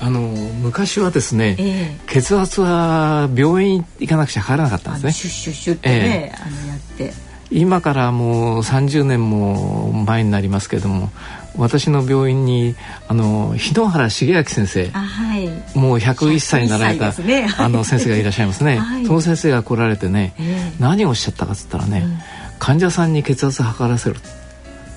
[0.00, 5.12] あの昔はですね、えー、血圧は病院行かなくちゃ測らなかったんですね。
[5.12, 7.12] シュッシュッシュってね、えー、あのやって。
[7.50, 11.10] 今からもう30年も前になりますけれども
[11.58, 12.76] 私の病院に
[13.08, 15.48] あの日野原重明先生、はい、
[15.78, 22.18] もう101歳になられた、ね、あの 先生がいらっしゃいますね、はい、その先生が来られてね、えー、何をおっしゃったかっつったらね、うん、
[22.58, 24.16] 患者さんに血圧測らせる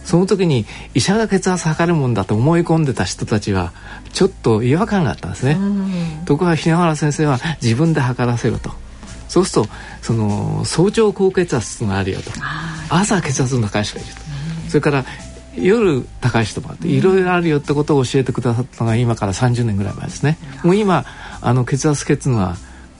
[0.04, 3.72] その時に医者が血圧測るもんだと思い込んでた人たちは
[4.14, 5.58] ちょっと違和感があったんですね。
[6.26, 8.72] ところが日野原先生は自分で測らせると。
[9.30, 12.32] そうするとその早朝高血圧があるよと。
[12.90, 14.22] 朝血圧の高い人がいると。
[14.70, 15.06] それから
[15.56, 20.38] 夜高い人もあっていろいろあるよってことを教えてくださったのが今から30年ぐらい前ですね。
[20.64, 21.06] もう今
[21.42, 22.56] あの血圧計っていうのは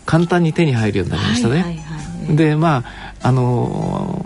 [0.06, 1.54] 簡単に手に入るようになりましたね。
[1.56, 1.76] はいはい
[2.28, 2.84] はい、でま
[3.22, 4.26] ああの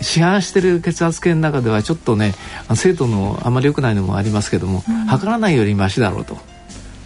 [0.00, 2.34] 市販してる血圧計の中ではちょっとね
[2.74, 6.36] 精度のあまり良くないのもありますけども、うん、測らないよりマシだろうと。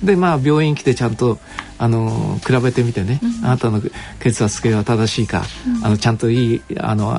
[0.03, 1.39] でまあ病院来てちゃんと
[1.79, 3.81] あの比べてみてね、うん、あなたの
[4.21, 5.43] 血圧計は正しいか、
[5.79, 7.13] うん、あのちゃんといいあの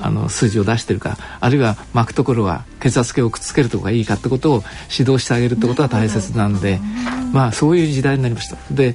[0.00, 4.62] あの数字を出してるかあるいは巻くところは血圧計をくっつけるとこがいいかってことを
[4.96, 6.78] 指導してあげるってことは大切なんで
[7.32, 8.56] まあそういう時代になりました。
[8.70, 8.94] で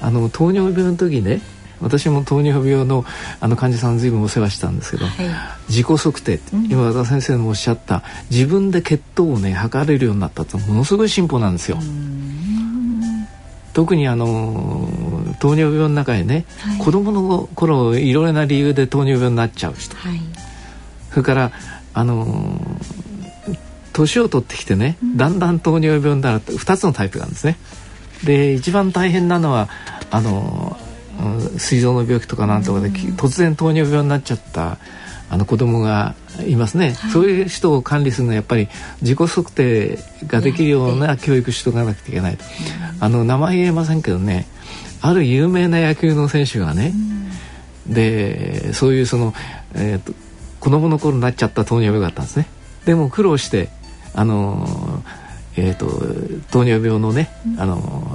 [0.00, 1.40] あの糖尿病の時ね
[1.80, 3.04] 私も糖尿病の
[3.40, 5.26] あの患者さんずいぶんお世話したんですけど、はい、
[5.68, 11.78] 自己測定、うん、今和田先生のおっしゃった自分で血糖をね測れるようになったってものすごい進歩なんですよ。
[13.74, 14.88] 特にあの
[15.40, 20.20] 糖尿病の中にね、はい、子供の頃いろいろな理由で糖尿病になっちゃう人、はい、
[21.10, 21.52] それから
[21.92, 22.60] あの
[23.92, 27.56] 年を取ってきてね、うん、だんだん糖尿病になるって2つのタイプがあるんですね。
[28.24, 29.68] で一番大変なのは
[30.10, 30.76] あの
[31.58, 34.78] 膵臓の病気とかなんとかで、突然糖尿病になっちゃった
[35.34, 36.14] あの子供が
[36.46, 38.68] いますね、はい、そういう人を管理するのはやっぱり
[39.02, 42.44] 自己測定ができるような教育しとかなくちゃいけないと、
[43.00, 44.46] あの名前言えませんけどね
[45.00, 46.94] ある有名な野球の選手がね、
[47.88, 49.34] でそういうその、
[49.74, 50.12] えーと、
[50.60, 52.46] 子供の頃になっちゃった糖尿病があったんですね。
[52.84, 53.70] でも苦労して
[54.14, 55.02] あの
[55.56, 55.86] えーと、
[56.52, 58.08] 糖尿病のね、あの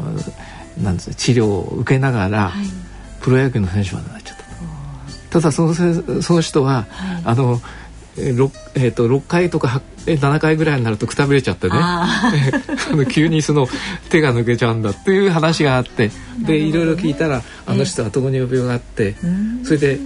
[0.82, 2.66] なんです治療を受けながら、はい。
[3.20, 4.10] プロ野球の選手まで
[5.30, 7.62] たただそのその人は、はい、あの
[8.20, 11.74] 6, えーと、6回とか7回ぐらいになるとくたびれちゃってね。
[11.76, 12.32] あ
[12.92, 13.68] の急にその
[14.10, 16.12] 手が抜けちゃうんだっていう話があって。
[16.40, 19.16] でいろいろ聞いたらあの人は糖尿病があって
[19.64, 20.00] それで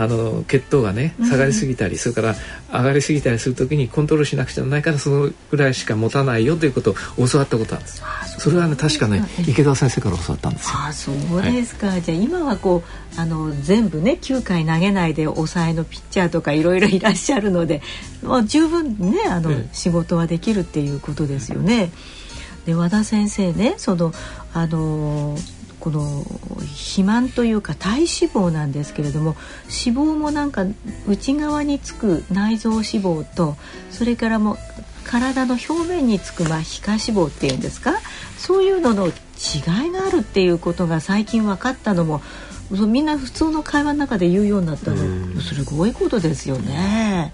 [0.00, 2.36] あの血糖がね下がりすぎたり、うん、それから
[2.70, 8.00] 上がりすぎたりする時にコントロールしなくちゃないからそのぐらいしか持たないよということを教わったことなんです
[8.38, 10.78] それはね確かね池田先生から教わったんですよ。
[10.78, 12.84] あそうですか、はい、じゃあ今はこ
[13.16, 17.82] うあの全部ね9回投げないで抑えのピッチャーとかいろいろいらっしゃるので、
[18.22, 21.90] まあ、十分ねあの、仕事はできるっていうことですよね。
[22.66, 24.12] で和田先生ねその
[24.52, 25.36] あの
[25.88, 26.22] この
[26.60, 29.36] 肥満というか体脂肪なんですけれども
[29.84, 30.66] 脂肪もなんか
[31.08, 33.56] 内側につく内臓脂肪と
[33.90, 34.58] それからも
[35.04, 37.94] 体の表面につくまあ皮下脂肪っていうんですか？
[38.36, 39.12] そういうのの違い
[39.90, 42.20] があるっていうことが最近分かったのも
[42.70, 45.40] みんな普通の会話の中で言うようになったの。
[45.40, 47.32] すごいことですよね。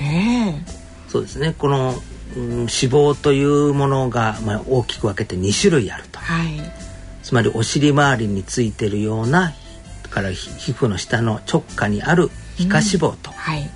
[0.00, 0.64] ね
[1.08, 1.54] そうですね。
[1.58, 1.94] この、
[2.36, 6.18] うん、脂肪というものが、まあ、大きく分けて2種類あると。
[6.18, 6.81] はい
[7.22, 9.54] つまりお尻周りについてるような
[10.12, 13.36] から皮膚の下の直下にある皮下脂肪と、うん。
[13.36, 13.70] はい、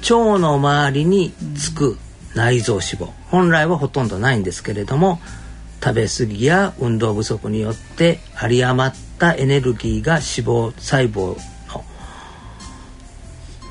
[0.00, 1.98] 腸の周りにつく
[2.34, 5.20] 内臓脂肪、本来はほとんどないんですけれども
[5.84, 11.36] 食べ過ぎや運動不足によって有り余ったエネルギーが脂肪細胞
[11.68, 11.84] の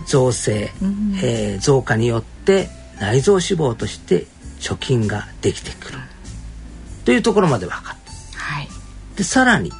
[0.05, 4.27] 増生、うん、えー、増加によって内臓脂肪として
[4.59, 5.97] 貯金ができてくる。
[7.03, 8.00] というところまで分かった。
[9.21, 9.71] でさらに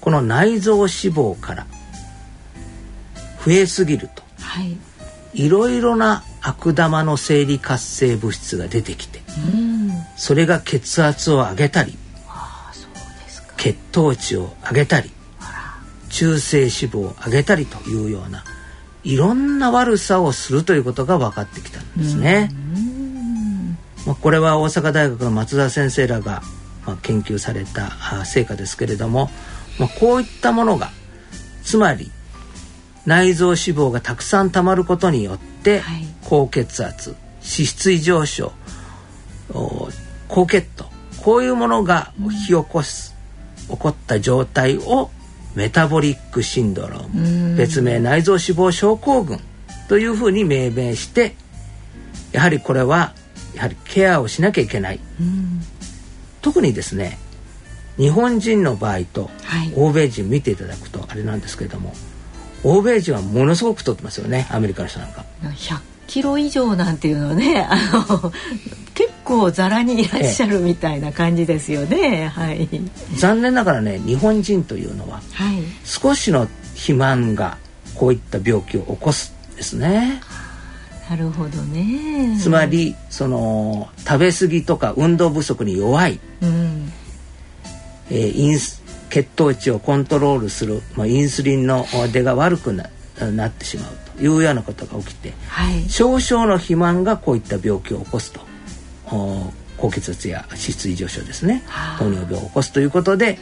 [0.00, 1.66] この内臓脂肪から
[3.44, 4.76] 増えすぎると、はい、
[5.34, 9.20] いろいろな悪玉の生理活性物質が出てきて、
[10.16, 11.98] それが血圧を上げたり
[13.56, 15.10] 血糖値を上げたり
[16.10, 18.44] 中性脂肪を上げたりというような
[19.02, 22.52] いろんな悪さをするということが分かってきたんですね。
[24.06, 26.42] まあ、これは大阪大学の松田先生らが
[26.88, 29.28] まあ、研究された成果ですけれども、
[29.78, 30.90] まあ、こういったものが
[31.62, 32.10] つまり
[33.04, 38.52] 内臓脂肪がたくさんたまることによって、はい、高血圧脂質異常症
[40.28, 40.86] 高血糖
[41.22, 43.14] こういうものが引き起こす、
[43.68, 45.10] うん、起こった状態を
[45.54, 49.38] メタボリックシンドローム別名内臓脂肪症候群
[49.90, 51.34] というふうに命名して
[52.32, 53.12] やはりこれは
[53.54, 55.00] やはりケアをしなきゃいけない。
[56.48, 57.18] 特にですね
[57.98, 59.28] 日本人の場合と
[59.76, 61.92] 欧米人見ていただくとあれなんですけれども、
[62.64, 65.26] 欧米人はものすごく太ってますよねアメリカの人なんか。
[65.42, 68.32] 100キロ以上なんていうのねあの
[68.94, 72.66] 結構ざらにいらっしゃるみたいな感じですよね、はい、
[73.14, 77.58] 残念ながらね日本人というのは、はい、少しの肥満が
[77.94, 80.22] こういった病気を起こすんですね。
[81.08, 82.36] なるほどね。
[82.38, 86.92] つまりその食べ過ぎとか運動不足に弱い、うん。
[88.10, 92.90] えー、インス血糖値をコントロールする、まあ、インスリンの出が悪くな
[93.32, 98.40] なってしまうというようなことが起きて、はい、少々の肥満がこういった病気を起こすと。
[99.78, 101.62] 高血圧や脂質異常症ですね。
[101.98, 103.38] 糖尿病を起こすということで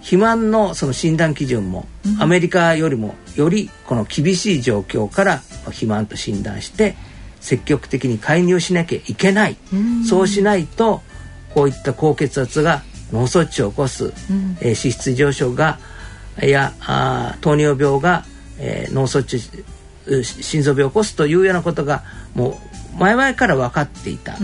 [0.00, 1.86] 肥満のその診断基準も
[2.18, 6.96] アメリカよりもよりこの厳しい状況から肥満と診断して
[7.40, 9.56] 積極的に介入しなきゃいけない、
[10.08, 11.02] そうしないと
[11.54, 12.82] こういった高血圧が
[13.12, 15.78] 脳卒中を起こす、えー、脂質異常症が
[16.40, 18.24] やあ糖尿病が、
[18.58, 22.02] えー、脳卒中心臓病を起こすというようなことが
[22.34, 22.60] も
[22.94, 24.36] う前々から分かっていた、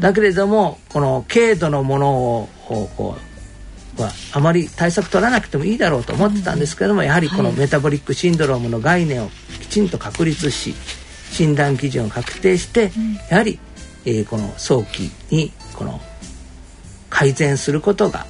[0.00, 2.48] だけれどもこの軽度のものを
[2.96, 3.29] こう
[3.98, 9.30] はあまり対策取らなくてもいいだろうと思ってたんですけども、やはりこのメタボリックシンドロームの概念を
[9.60, 10.74] きちんと確立し
[11.30, 12.90] 診断基準を確定して、
[13.30, 13.58] やはり、
[14.04, 16.00] えー、この早期にこの
[17.08, 18.26] 改善することが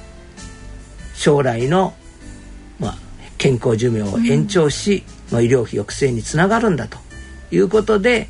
[1.15, 1.93] 将来の、
[2.79, 2.97] まあ、
[3.37, 6.97] 健康寿命を延長し、うん、まあ、医療費抑制につながるんだと
[7.51, 8.29] いうことで、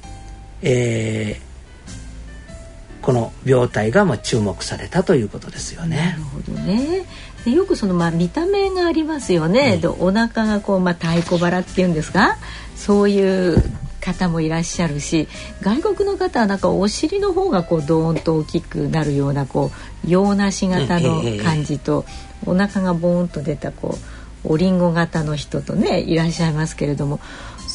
[0.61, 5.97] えー、この病態がまあ注目されたということですよね。
[5.97, 7.05] なるほどね
[7.45, 12.37] でよくそのまあ見た目がありますよね、うん、お腹がこうまあ太鼓腹っていうんですか？
[12.75, 13.63] そういう
[13.99, 15.27] 方もいらっしゃるし
[15.61, 19.71] 外国の方はなんかお尻の方がこうドーンと大きくなるようなこ
[20.05, 22.05] う洋梨型の感じと、
[22.47, 23.99] お腹がボーンと出たこ
[24.43, 27.19] うおりんご型の人とねいらっしゃいますけれども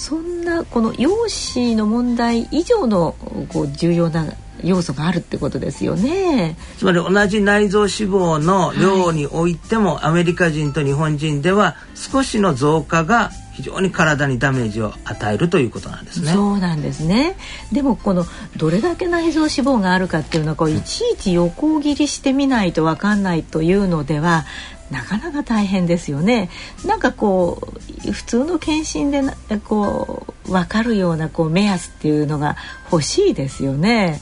[0.07, 3.17] そんなこの容姿の問題以上の
[3.49, 16.31] こう重要な要素があるってことですよねつまり同じ内臓脂肪の量においても、はい、アメリカ人と日本人では少しの増加が非常に体にダメージを与えるということなんですね。
[16.31, 17.39] そうなんですね。
[17.73, 18.27] でもこの
[18.59, 24.45] どれだけ内臓脂肪があるかっていうのはこういちいち横切りしてみないとわかんないというのでは
[24.91, 26.49] なかなか大変ですよね。
[26.85, 27.61] なんかこ
[28.07, 29.23] う普通の検診で
[29.65, 32.57] こう分かるようなこう目安っていうのが
[32.91, 34.21] 欲しいですよね。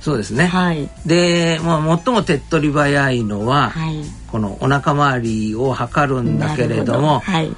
[0.00, 0.46] そうですね。
[0.46, 0.88] はい。
[1.04, 7.52] で、まあ最も手っ取り早いのは、はい、このお腹周りを測るんだけれども、はい、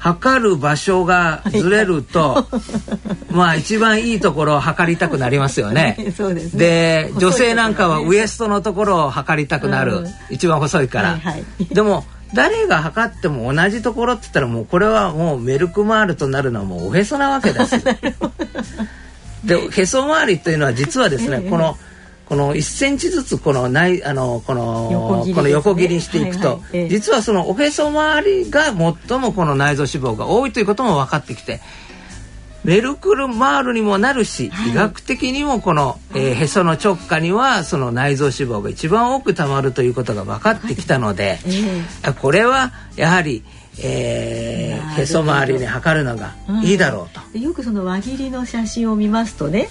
[0.00, 2.46] 測る場所がずれると、
[3.30, 5.94] まあ一番いいところを測りたくなりますよね。
[6.00, 11.10] です、ね、で女性なんかはウエストのところを測りたくなる、うん、一番細いから。
[11.10, 17.76] はいはい、 でも誰が測っても同じところって言ったらもうこれはもうメルクマールとなるのはもうおへそなわけです。
[19.44, 21.76] でへそ周りというのは実はですね、この
[22.30, 31.60] この1センチずつこのないあのこの、ね、この横切りにしていくと、はいはい、実はそのおへそ周りが最もこの内臓脂肪が多いということも分かってきて
[32.62, 42.10] メルクルマールにもなるし、はい、医学的にもこの、えー、へその直下にはその内臓脂肪が一番多くたまるということが分かってきたので、はいえ。
[42.10, 43.42] ー、これはやはり
[43.78, 49.68] えー、へそ周りに測るのがいいだろうと、うん、よくその輪切りの写真を見ますとね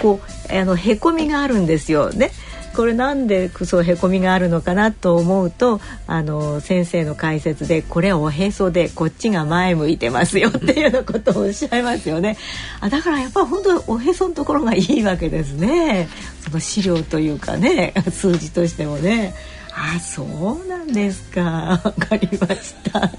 [0.00, 2.10] こうあのへこみがあるんですよ。
[2.10, 2.30] ね。
[2.74, 12.36] これなんでそうへこみがあるのかなと思うとあの先生の解説でこれはおへそでこっちが前向いてますよっていうようなことをおっしゃいますよね。
[12.80, 16.08] あだからやっぱ本当おへそのところがいいわけですね。
[16.40, 19.34] その資料というかね数字としてもね。
[19.74, 21.80] あそうなんですか。
[21.84, 23.10] わかりました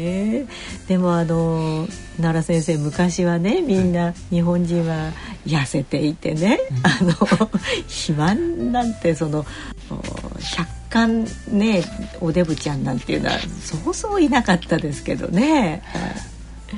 [0.00, 1.86] えー、でもあの
[2.16, 5.12] 奈良先生昔はねみんな日本人は
[5.46, 9.44] 痩せていてね、うん、あの肥満なんてその
[10.56, 11.84] 百貫ね
[12.20, 15.82] おデブちゃんなんていうのはそうそういなかったですけどね。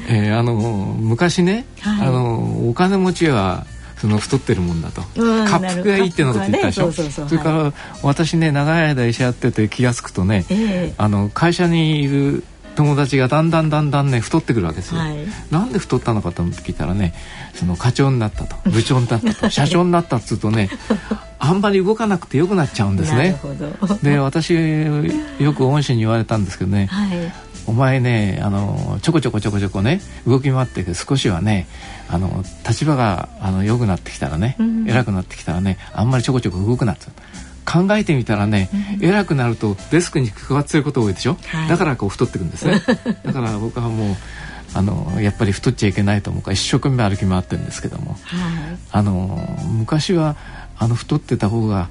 [0.09, 3.66] えー、あの昔ね、はい、あのお金持ちは
[3.99, 12.43] その太ってるもんだと、うん、滑腹がいいってのこと言ったでしょ、ね、それから、はい、私ね長い間医者やってて気が付くとね、えー、あの会社にいる
[12.75, 15.16] 友達がだんだんだんだんね太ってくるわけですよ、はい、
[15.51, 17.14] なんで太ったのかと聞いたらね
[17.55, 20.70] その課長になったと 部長になったと社長になったっつうとね
[21.39, 23.37] あんまり動かなくてよくなっちゃうんですね。
[24.03, 27.33] で私よく恩師に言われたんですけどね、はい、
[27.66, 31.66] お前ねあのちょこちょこちょこちょこね動き回って少しはね
[32.09, 37.07] あの立場があの良くなってきたらね、うん、偉くなってきたらねあんまりちょこちょこ動くなって
[37.64, 42.80] 考えてみたらね、うん、偉くなるとデスクに関わってること多いでしょ、はい、だからこう太ってくんですね。
[43.24, 44.16] だから僕はもう
[44.74, 50.36] あのやっぱり太っちゃいけないと思うから一生懸命歩き回ってるんですけども、はい、あの昔は
[50.78, 51.88] あの太ってた方が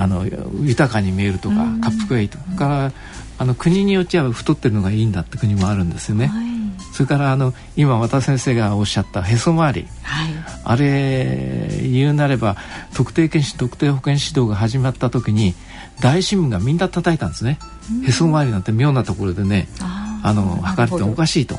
[0.00, 0.24] あの
[0.62, 2.44] 豊かに見えるとか滑腹がいいとか。
[2.56, 2.92] から
[3.36, 6.26] あの国によっちゃ太ってるのがいいんだって国もあるんですよね。
[6.26, 6.46] はい、
[6.94, 10.28] それからあの今和田先生がおっしゃったへそ周り、はい、
[10.62, 12.56] あれ言うなれば
[12.94, 15.54] 特定健診特定保健指導が始まった時に
[16.00, 17.58] 大新聞がみんな叩いたんですね。
[18.06, 21.56] へそ周りなんて妙なところでねあの測るっておかしいと。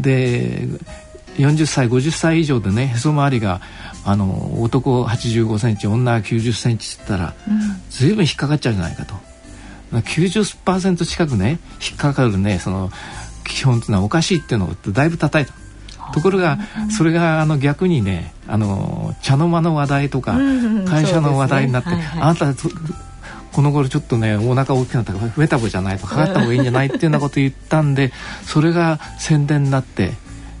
[0.00, 0.66] で
[1.36, 3.60] 40歳50歳以上でねへそ周りが
[4.06, 9.14] あの男85センチ女90センチって言ったら、うん、随分引っかかっちゃうんじゃないかと。
[9.92, 12.90] 90%近くね引っかかるねその
[13.48, 15.54] 基本っていうのはおかしいっていうのをだいぶ叩いた。
[16.12, 16.58] ところが
[16.90, 20.38] それがあの逆にねあの茶の間の話題とか
[20.86, 22.54] 会社の話題になって、あなた
[23.52, 28.12] この頃ちょっとねお腹大きくなったからメタボじゃないとかかった方がいいんじゃないっていうようなこと言ったんで
[28.44, 30.12] それが宣伝になって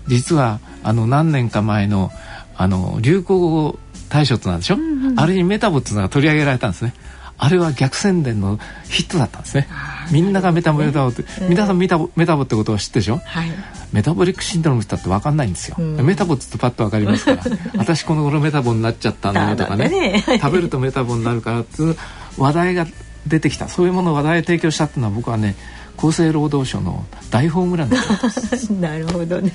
[0.06, 2.10] 実はあの何年か前の
[2.56, 3.78] あの流行語
[4.08, 4.78] 大賞となんでしょう、
[5.16, 6.94] あれにメタボっていうのが取り上げられたんですね。
[7.38, 8.58] あれは逆宣伝の
[8.88, 9.68] ヒットだったんですね。
[10.10, 13.50] みんながメタボメタボって、うん、皆さんメタボメタボってことを知ってでしょ、はい、
[13.92, 17.42] メタボリックシンドロームってって分かんないんですよ、うん、メタボって言ってパッと分かりますから。
[17.78, 20.24] 私この頃メタボになっちゃったんだよとかねね。
[20.42, 21.96] 食べるとメタボになるからっていう
[22.36, 22.86] 話題が
[23.26, 23.68] 出てきた。
[23.68, 25.54] そういうものを話題を提供したっていうのは僕はね
[25.96, 27.90] 厚生労働省の大ホームラン
[28.80, 29.50] なるほどね。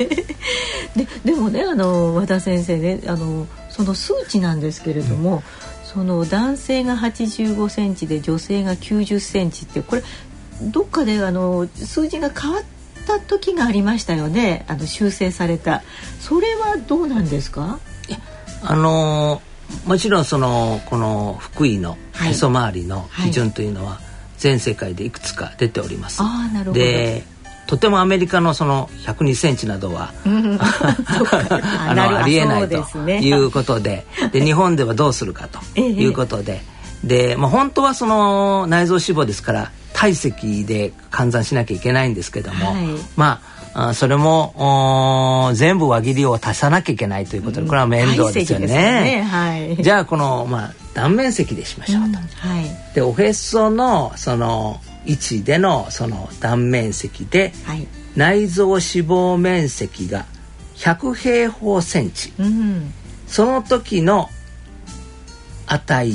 [0.95, 5.41] ででもねあの和田先生ねあのその数値なんですけれども、うん、
[5.93, 10.03] その男性が8 5センチで女性が9 0センチってこれ
[10.61, 12.63] どっかであの数字が変わっ
[13.05, 14.65] た時がありましたよね。
[14.67, 15.83] あの修正された。
[16.19, 17.79] それはどうなんですか？
[18.63, 19.41] あの
[19.85, 26.21] もちろんそのこの福井のへそ周りの基準というのは、はい全世界でいくつか出ております。
[26.73, 27.23] で
[27.74, 30.13] とてもアメリカのその102センチなどは
[31.89, 32.76] あのありえないと
[33.09, 34.05] いうことで。
[34.32, 36.61] で日本ではどうするかということで、
[37.03, 43.41] で、まあ、本当はその内臓脂肪ですから体積で換算しなきゃいけないんですけども、はい、ま
[43.74, 48.67] ああそれも全部輪切りを足さなきゃいけないということでこれは面倒ですよね。
[48.67, 49.24] ね。
[49.24, 52.07] はい、じゃあこの、まあ、断面積でしましょうと。
[52.07, 60.26] うん、はい、でおへそのその位置でのその断面積で、はい、内臓脂肪面積が
[60.76, 62.93] 100平方センチ、うん、
[63.28, 64.30] その時の
[65.68, 66.12] 値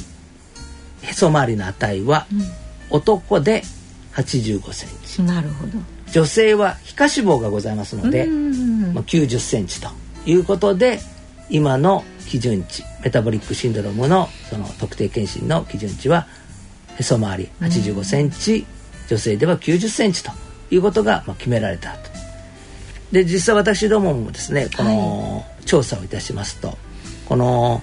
[1.03, 2.43] へそ周りの値は、うん、
[2.91, 3.63] 男で
[4.15, 5.23] 85センチ。
[5.23, 5.79] なるほど。
[6.13, 9.91] 女性は皮下脂肪がございますので、まあ、90センチと
[10.25, 11.01] いうことで
[11.51, 16.27] 今の基準値メタボリックシンドロームのその特定健診の基準値は
[16.97, 18.67] へそ周り85センチ、
[19.09, 20.31] 女性では90センチと
[20.71, 22.11] いうことがまあ決められたと。
[23.13, 26.77] で実際私どももですねこの調査をいたしますと、はい、
[27.27, 27.83] この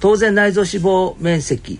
[0.00, 1.78] 当然内臓脂肪面積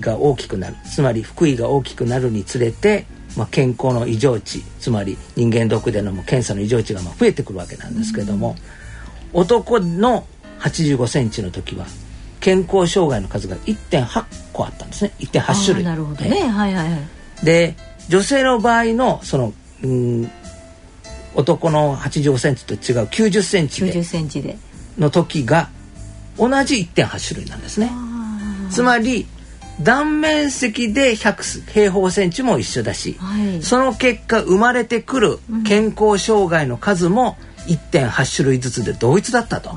[0.00, 3.06] が大きくなるつまり腹囲が大きくなるにつれて
[3.36, 8.56] まあ、健康の異常値つまり人間ドックでの検査の異常値がまあ増えてくるわけなんですけども、
[9.34, 10.26] うん、男の
[10.60, 11.86] 8 5センチの時は
[12.46, 15.10] 健康障害の数が1.8個あったんですね。
[15.18, 15.84] 1.8種類。
[15.84, 17.74] なるほどね、はいはいはい、で
[18.08, 20.30] 女性の場合のその、うん、
[21.34, 24.58] 男の8 5センチと違う90センチでセンチで。
[24.96, 25.70] の時が
[26.38, 27.90] 同じ1.8種類なんですね。
[28.70, 29.26] つまり
[29.80, 37.36] 断面積で100平方センチも一緒だし、はい、その結果生まれてくる健康障害の数も
[37.66, 39.70] 1.8種類ずつで同一だったと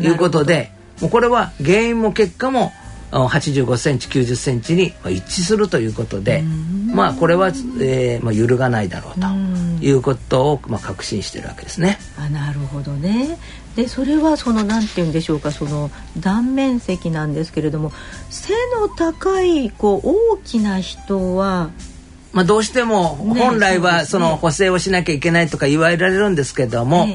[0.00, 2.72] いうことでもうこれは原因も結果も
[3.10, 6.42] 85センチ90センチに一致するということで
[6.92, 9.26] まあこれは、えーまあ、揺るがないだろうと
[9.84, 11.98] いうことを、まあ、確信してるわけですね。
[12.18, 13.38] あなるほどね。
[13.76, 17.92] でそれはその何て言うんでしょうかその断面積なんですけれども
[18.28, 21.70] 背の高いこう大きな人は
[22.32, 27.08] まあ、どうしても本来はその補正をしなきゃいけないとか言われられるんですけども、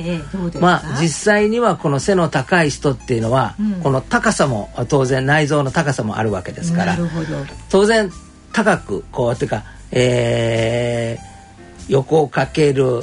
[0.59, 6.97] まあ実際にはこの背の高い人っていうのはこの高さも当然内臓の高さもあるわけですから
[7.69, 8.09] 当然
[8.51, 11.32] 高くこうっていうかえー
[11.89, 13.01] 横かける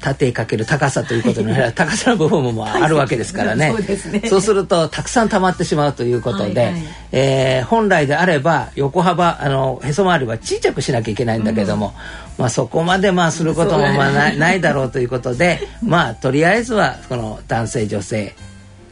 [0.00, 3.74] 縦かける高さということの 高さの部分もあるわけですからね。
[3.74, 4.22] そうね。
[4.28, 11.94] そうするとたくさん溜まってしまうということで、はいはい、えー、本来であれば横幅あのへそ周りは小さくしなきゃいけないんだけども、
[12.38, 18.34] うん、まあ、そこまでまあすることもまあない ないだろうということでまあとりあえずはこの男性女性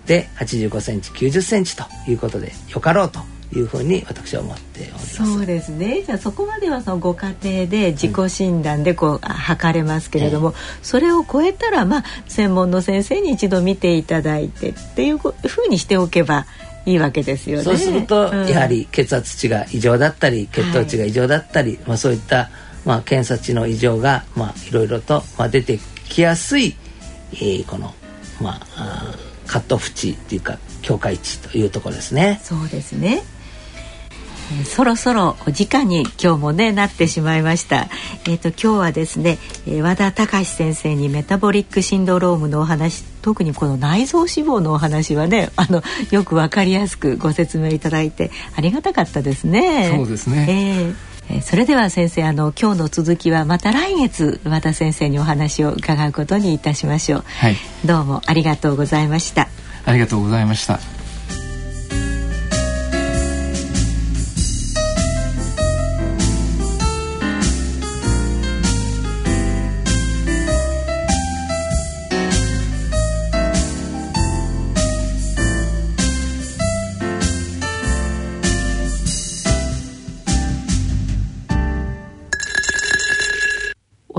[0.07, 3.21] で8 5センチ9 0センチということでよかろうと
[3.53, 15.35] いうふうに私は思っておりますそうですねじゃあそこまではそのご家庭で自己診断でこう、測れますけれども、それを超えたらまあ専門の先生に一度見ていただいてっていうふ
[15.65, 16.47] うにしておけば
[16.87, 17.65] いいわけですよね。
[17.65, 22.51] そうすると、やはり血圧値が異常だったり血糖値が異常だったり、はい、まあそういった
[22.85, 25.79] まあ検査値の異常がまあいろいろとまあ出て
[26.09, 26.77] きやすい、
[27.33, 27.95] えー、この
[28.41, 29.15] まあ
[29.47, 32.41] カットフ値っていうか境界値というところですね。
[32.43, 33.23] そうですね。
[34.65, 37.89] そろそろお時間に今日もねなってしまいました。
[38.27, 49.93] えっ、ー、と今日はですね、えー、和田隆先生にメタボリックシンドロームのお話、特にこの内臓脂肪のお話はね、あのよくわかりやすくご説明いただいてありがたかったですね。
[49.97, 50.47] そうですね。
[50.49, 51.11] えー
[51.43, 59.49] それでは先生あの今日の続きはまた来月和田先生にお話を伺うことにいたしましょう、はい、どうもありがとうございました
[59.85, 60.81] ありがとうございました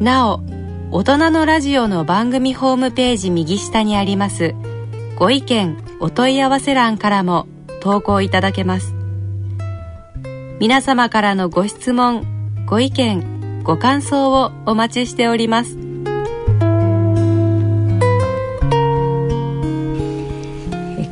[0.00, 0.40] なお
[0.90, 4.56] 大人のラジオの番組ホームページ右下にあります
[5.14, 7.46] ご意見お問い合わせ欄からも
[7.80, 8.92] 投稿いただけます。
[10.58, 12.26] 皆様からのご質問
[12.66, 15.89] ご意見ご感想をお待ちしております。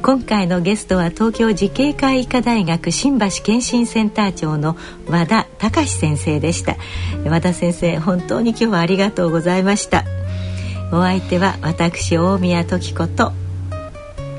[0.09, 4.75] 今回のゲストは東京慈恵会医科大学新橋健診センター長の
[5.07, 6.79] 和田隆先生でした。
[7.27, 10.07] 和田先生本当に今日はありがとうございました。
[10.93, 13.33] お相手は私大宮時子と。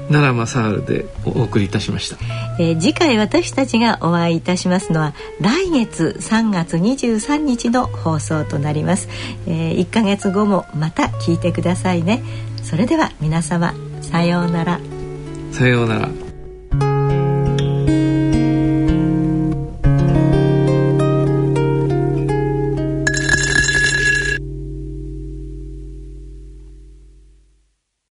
[0.10, 2.18] 奈良正治でお送りいたしました、
[2.58, 9.08] えー、次回私たちがお会いいたしますのは来月3月23日の放送となります、
[9.46, 12.24] えー、1ヶ月後もまた聞いてくださいね。
[12.64, 14.80] それでは皆様さようなら
[15.52, 16.29] さようなら。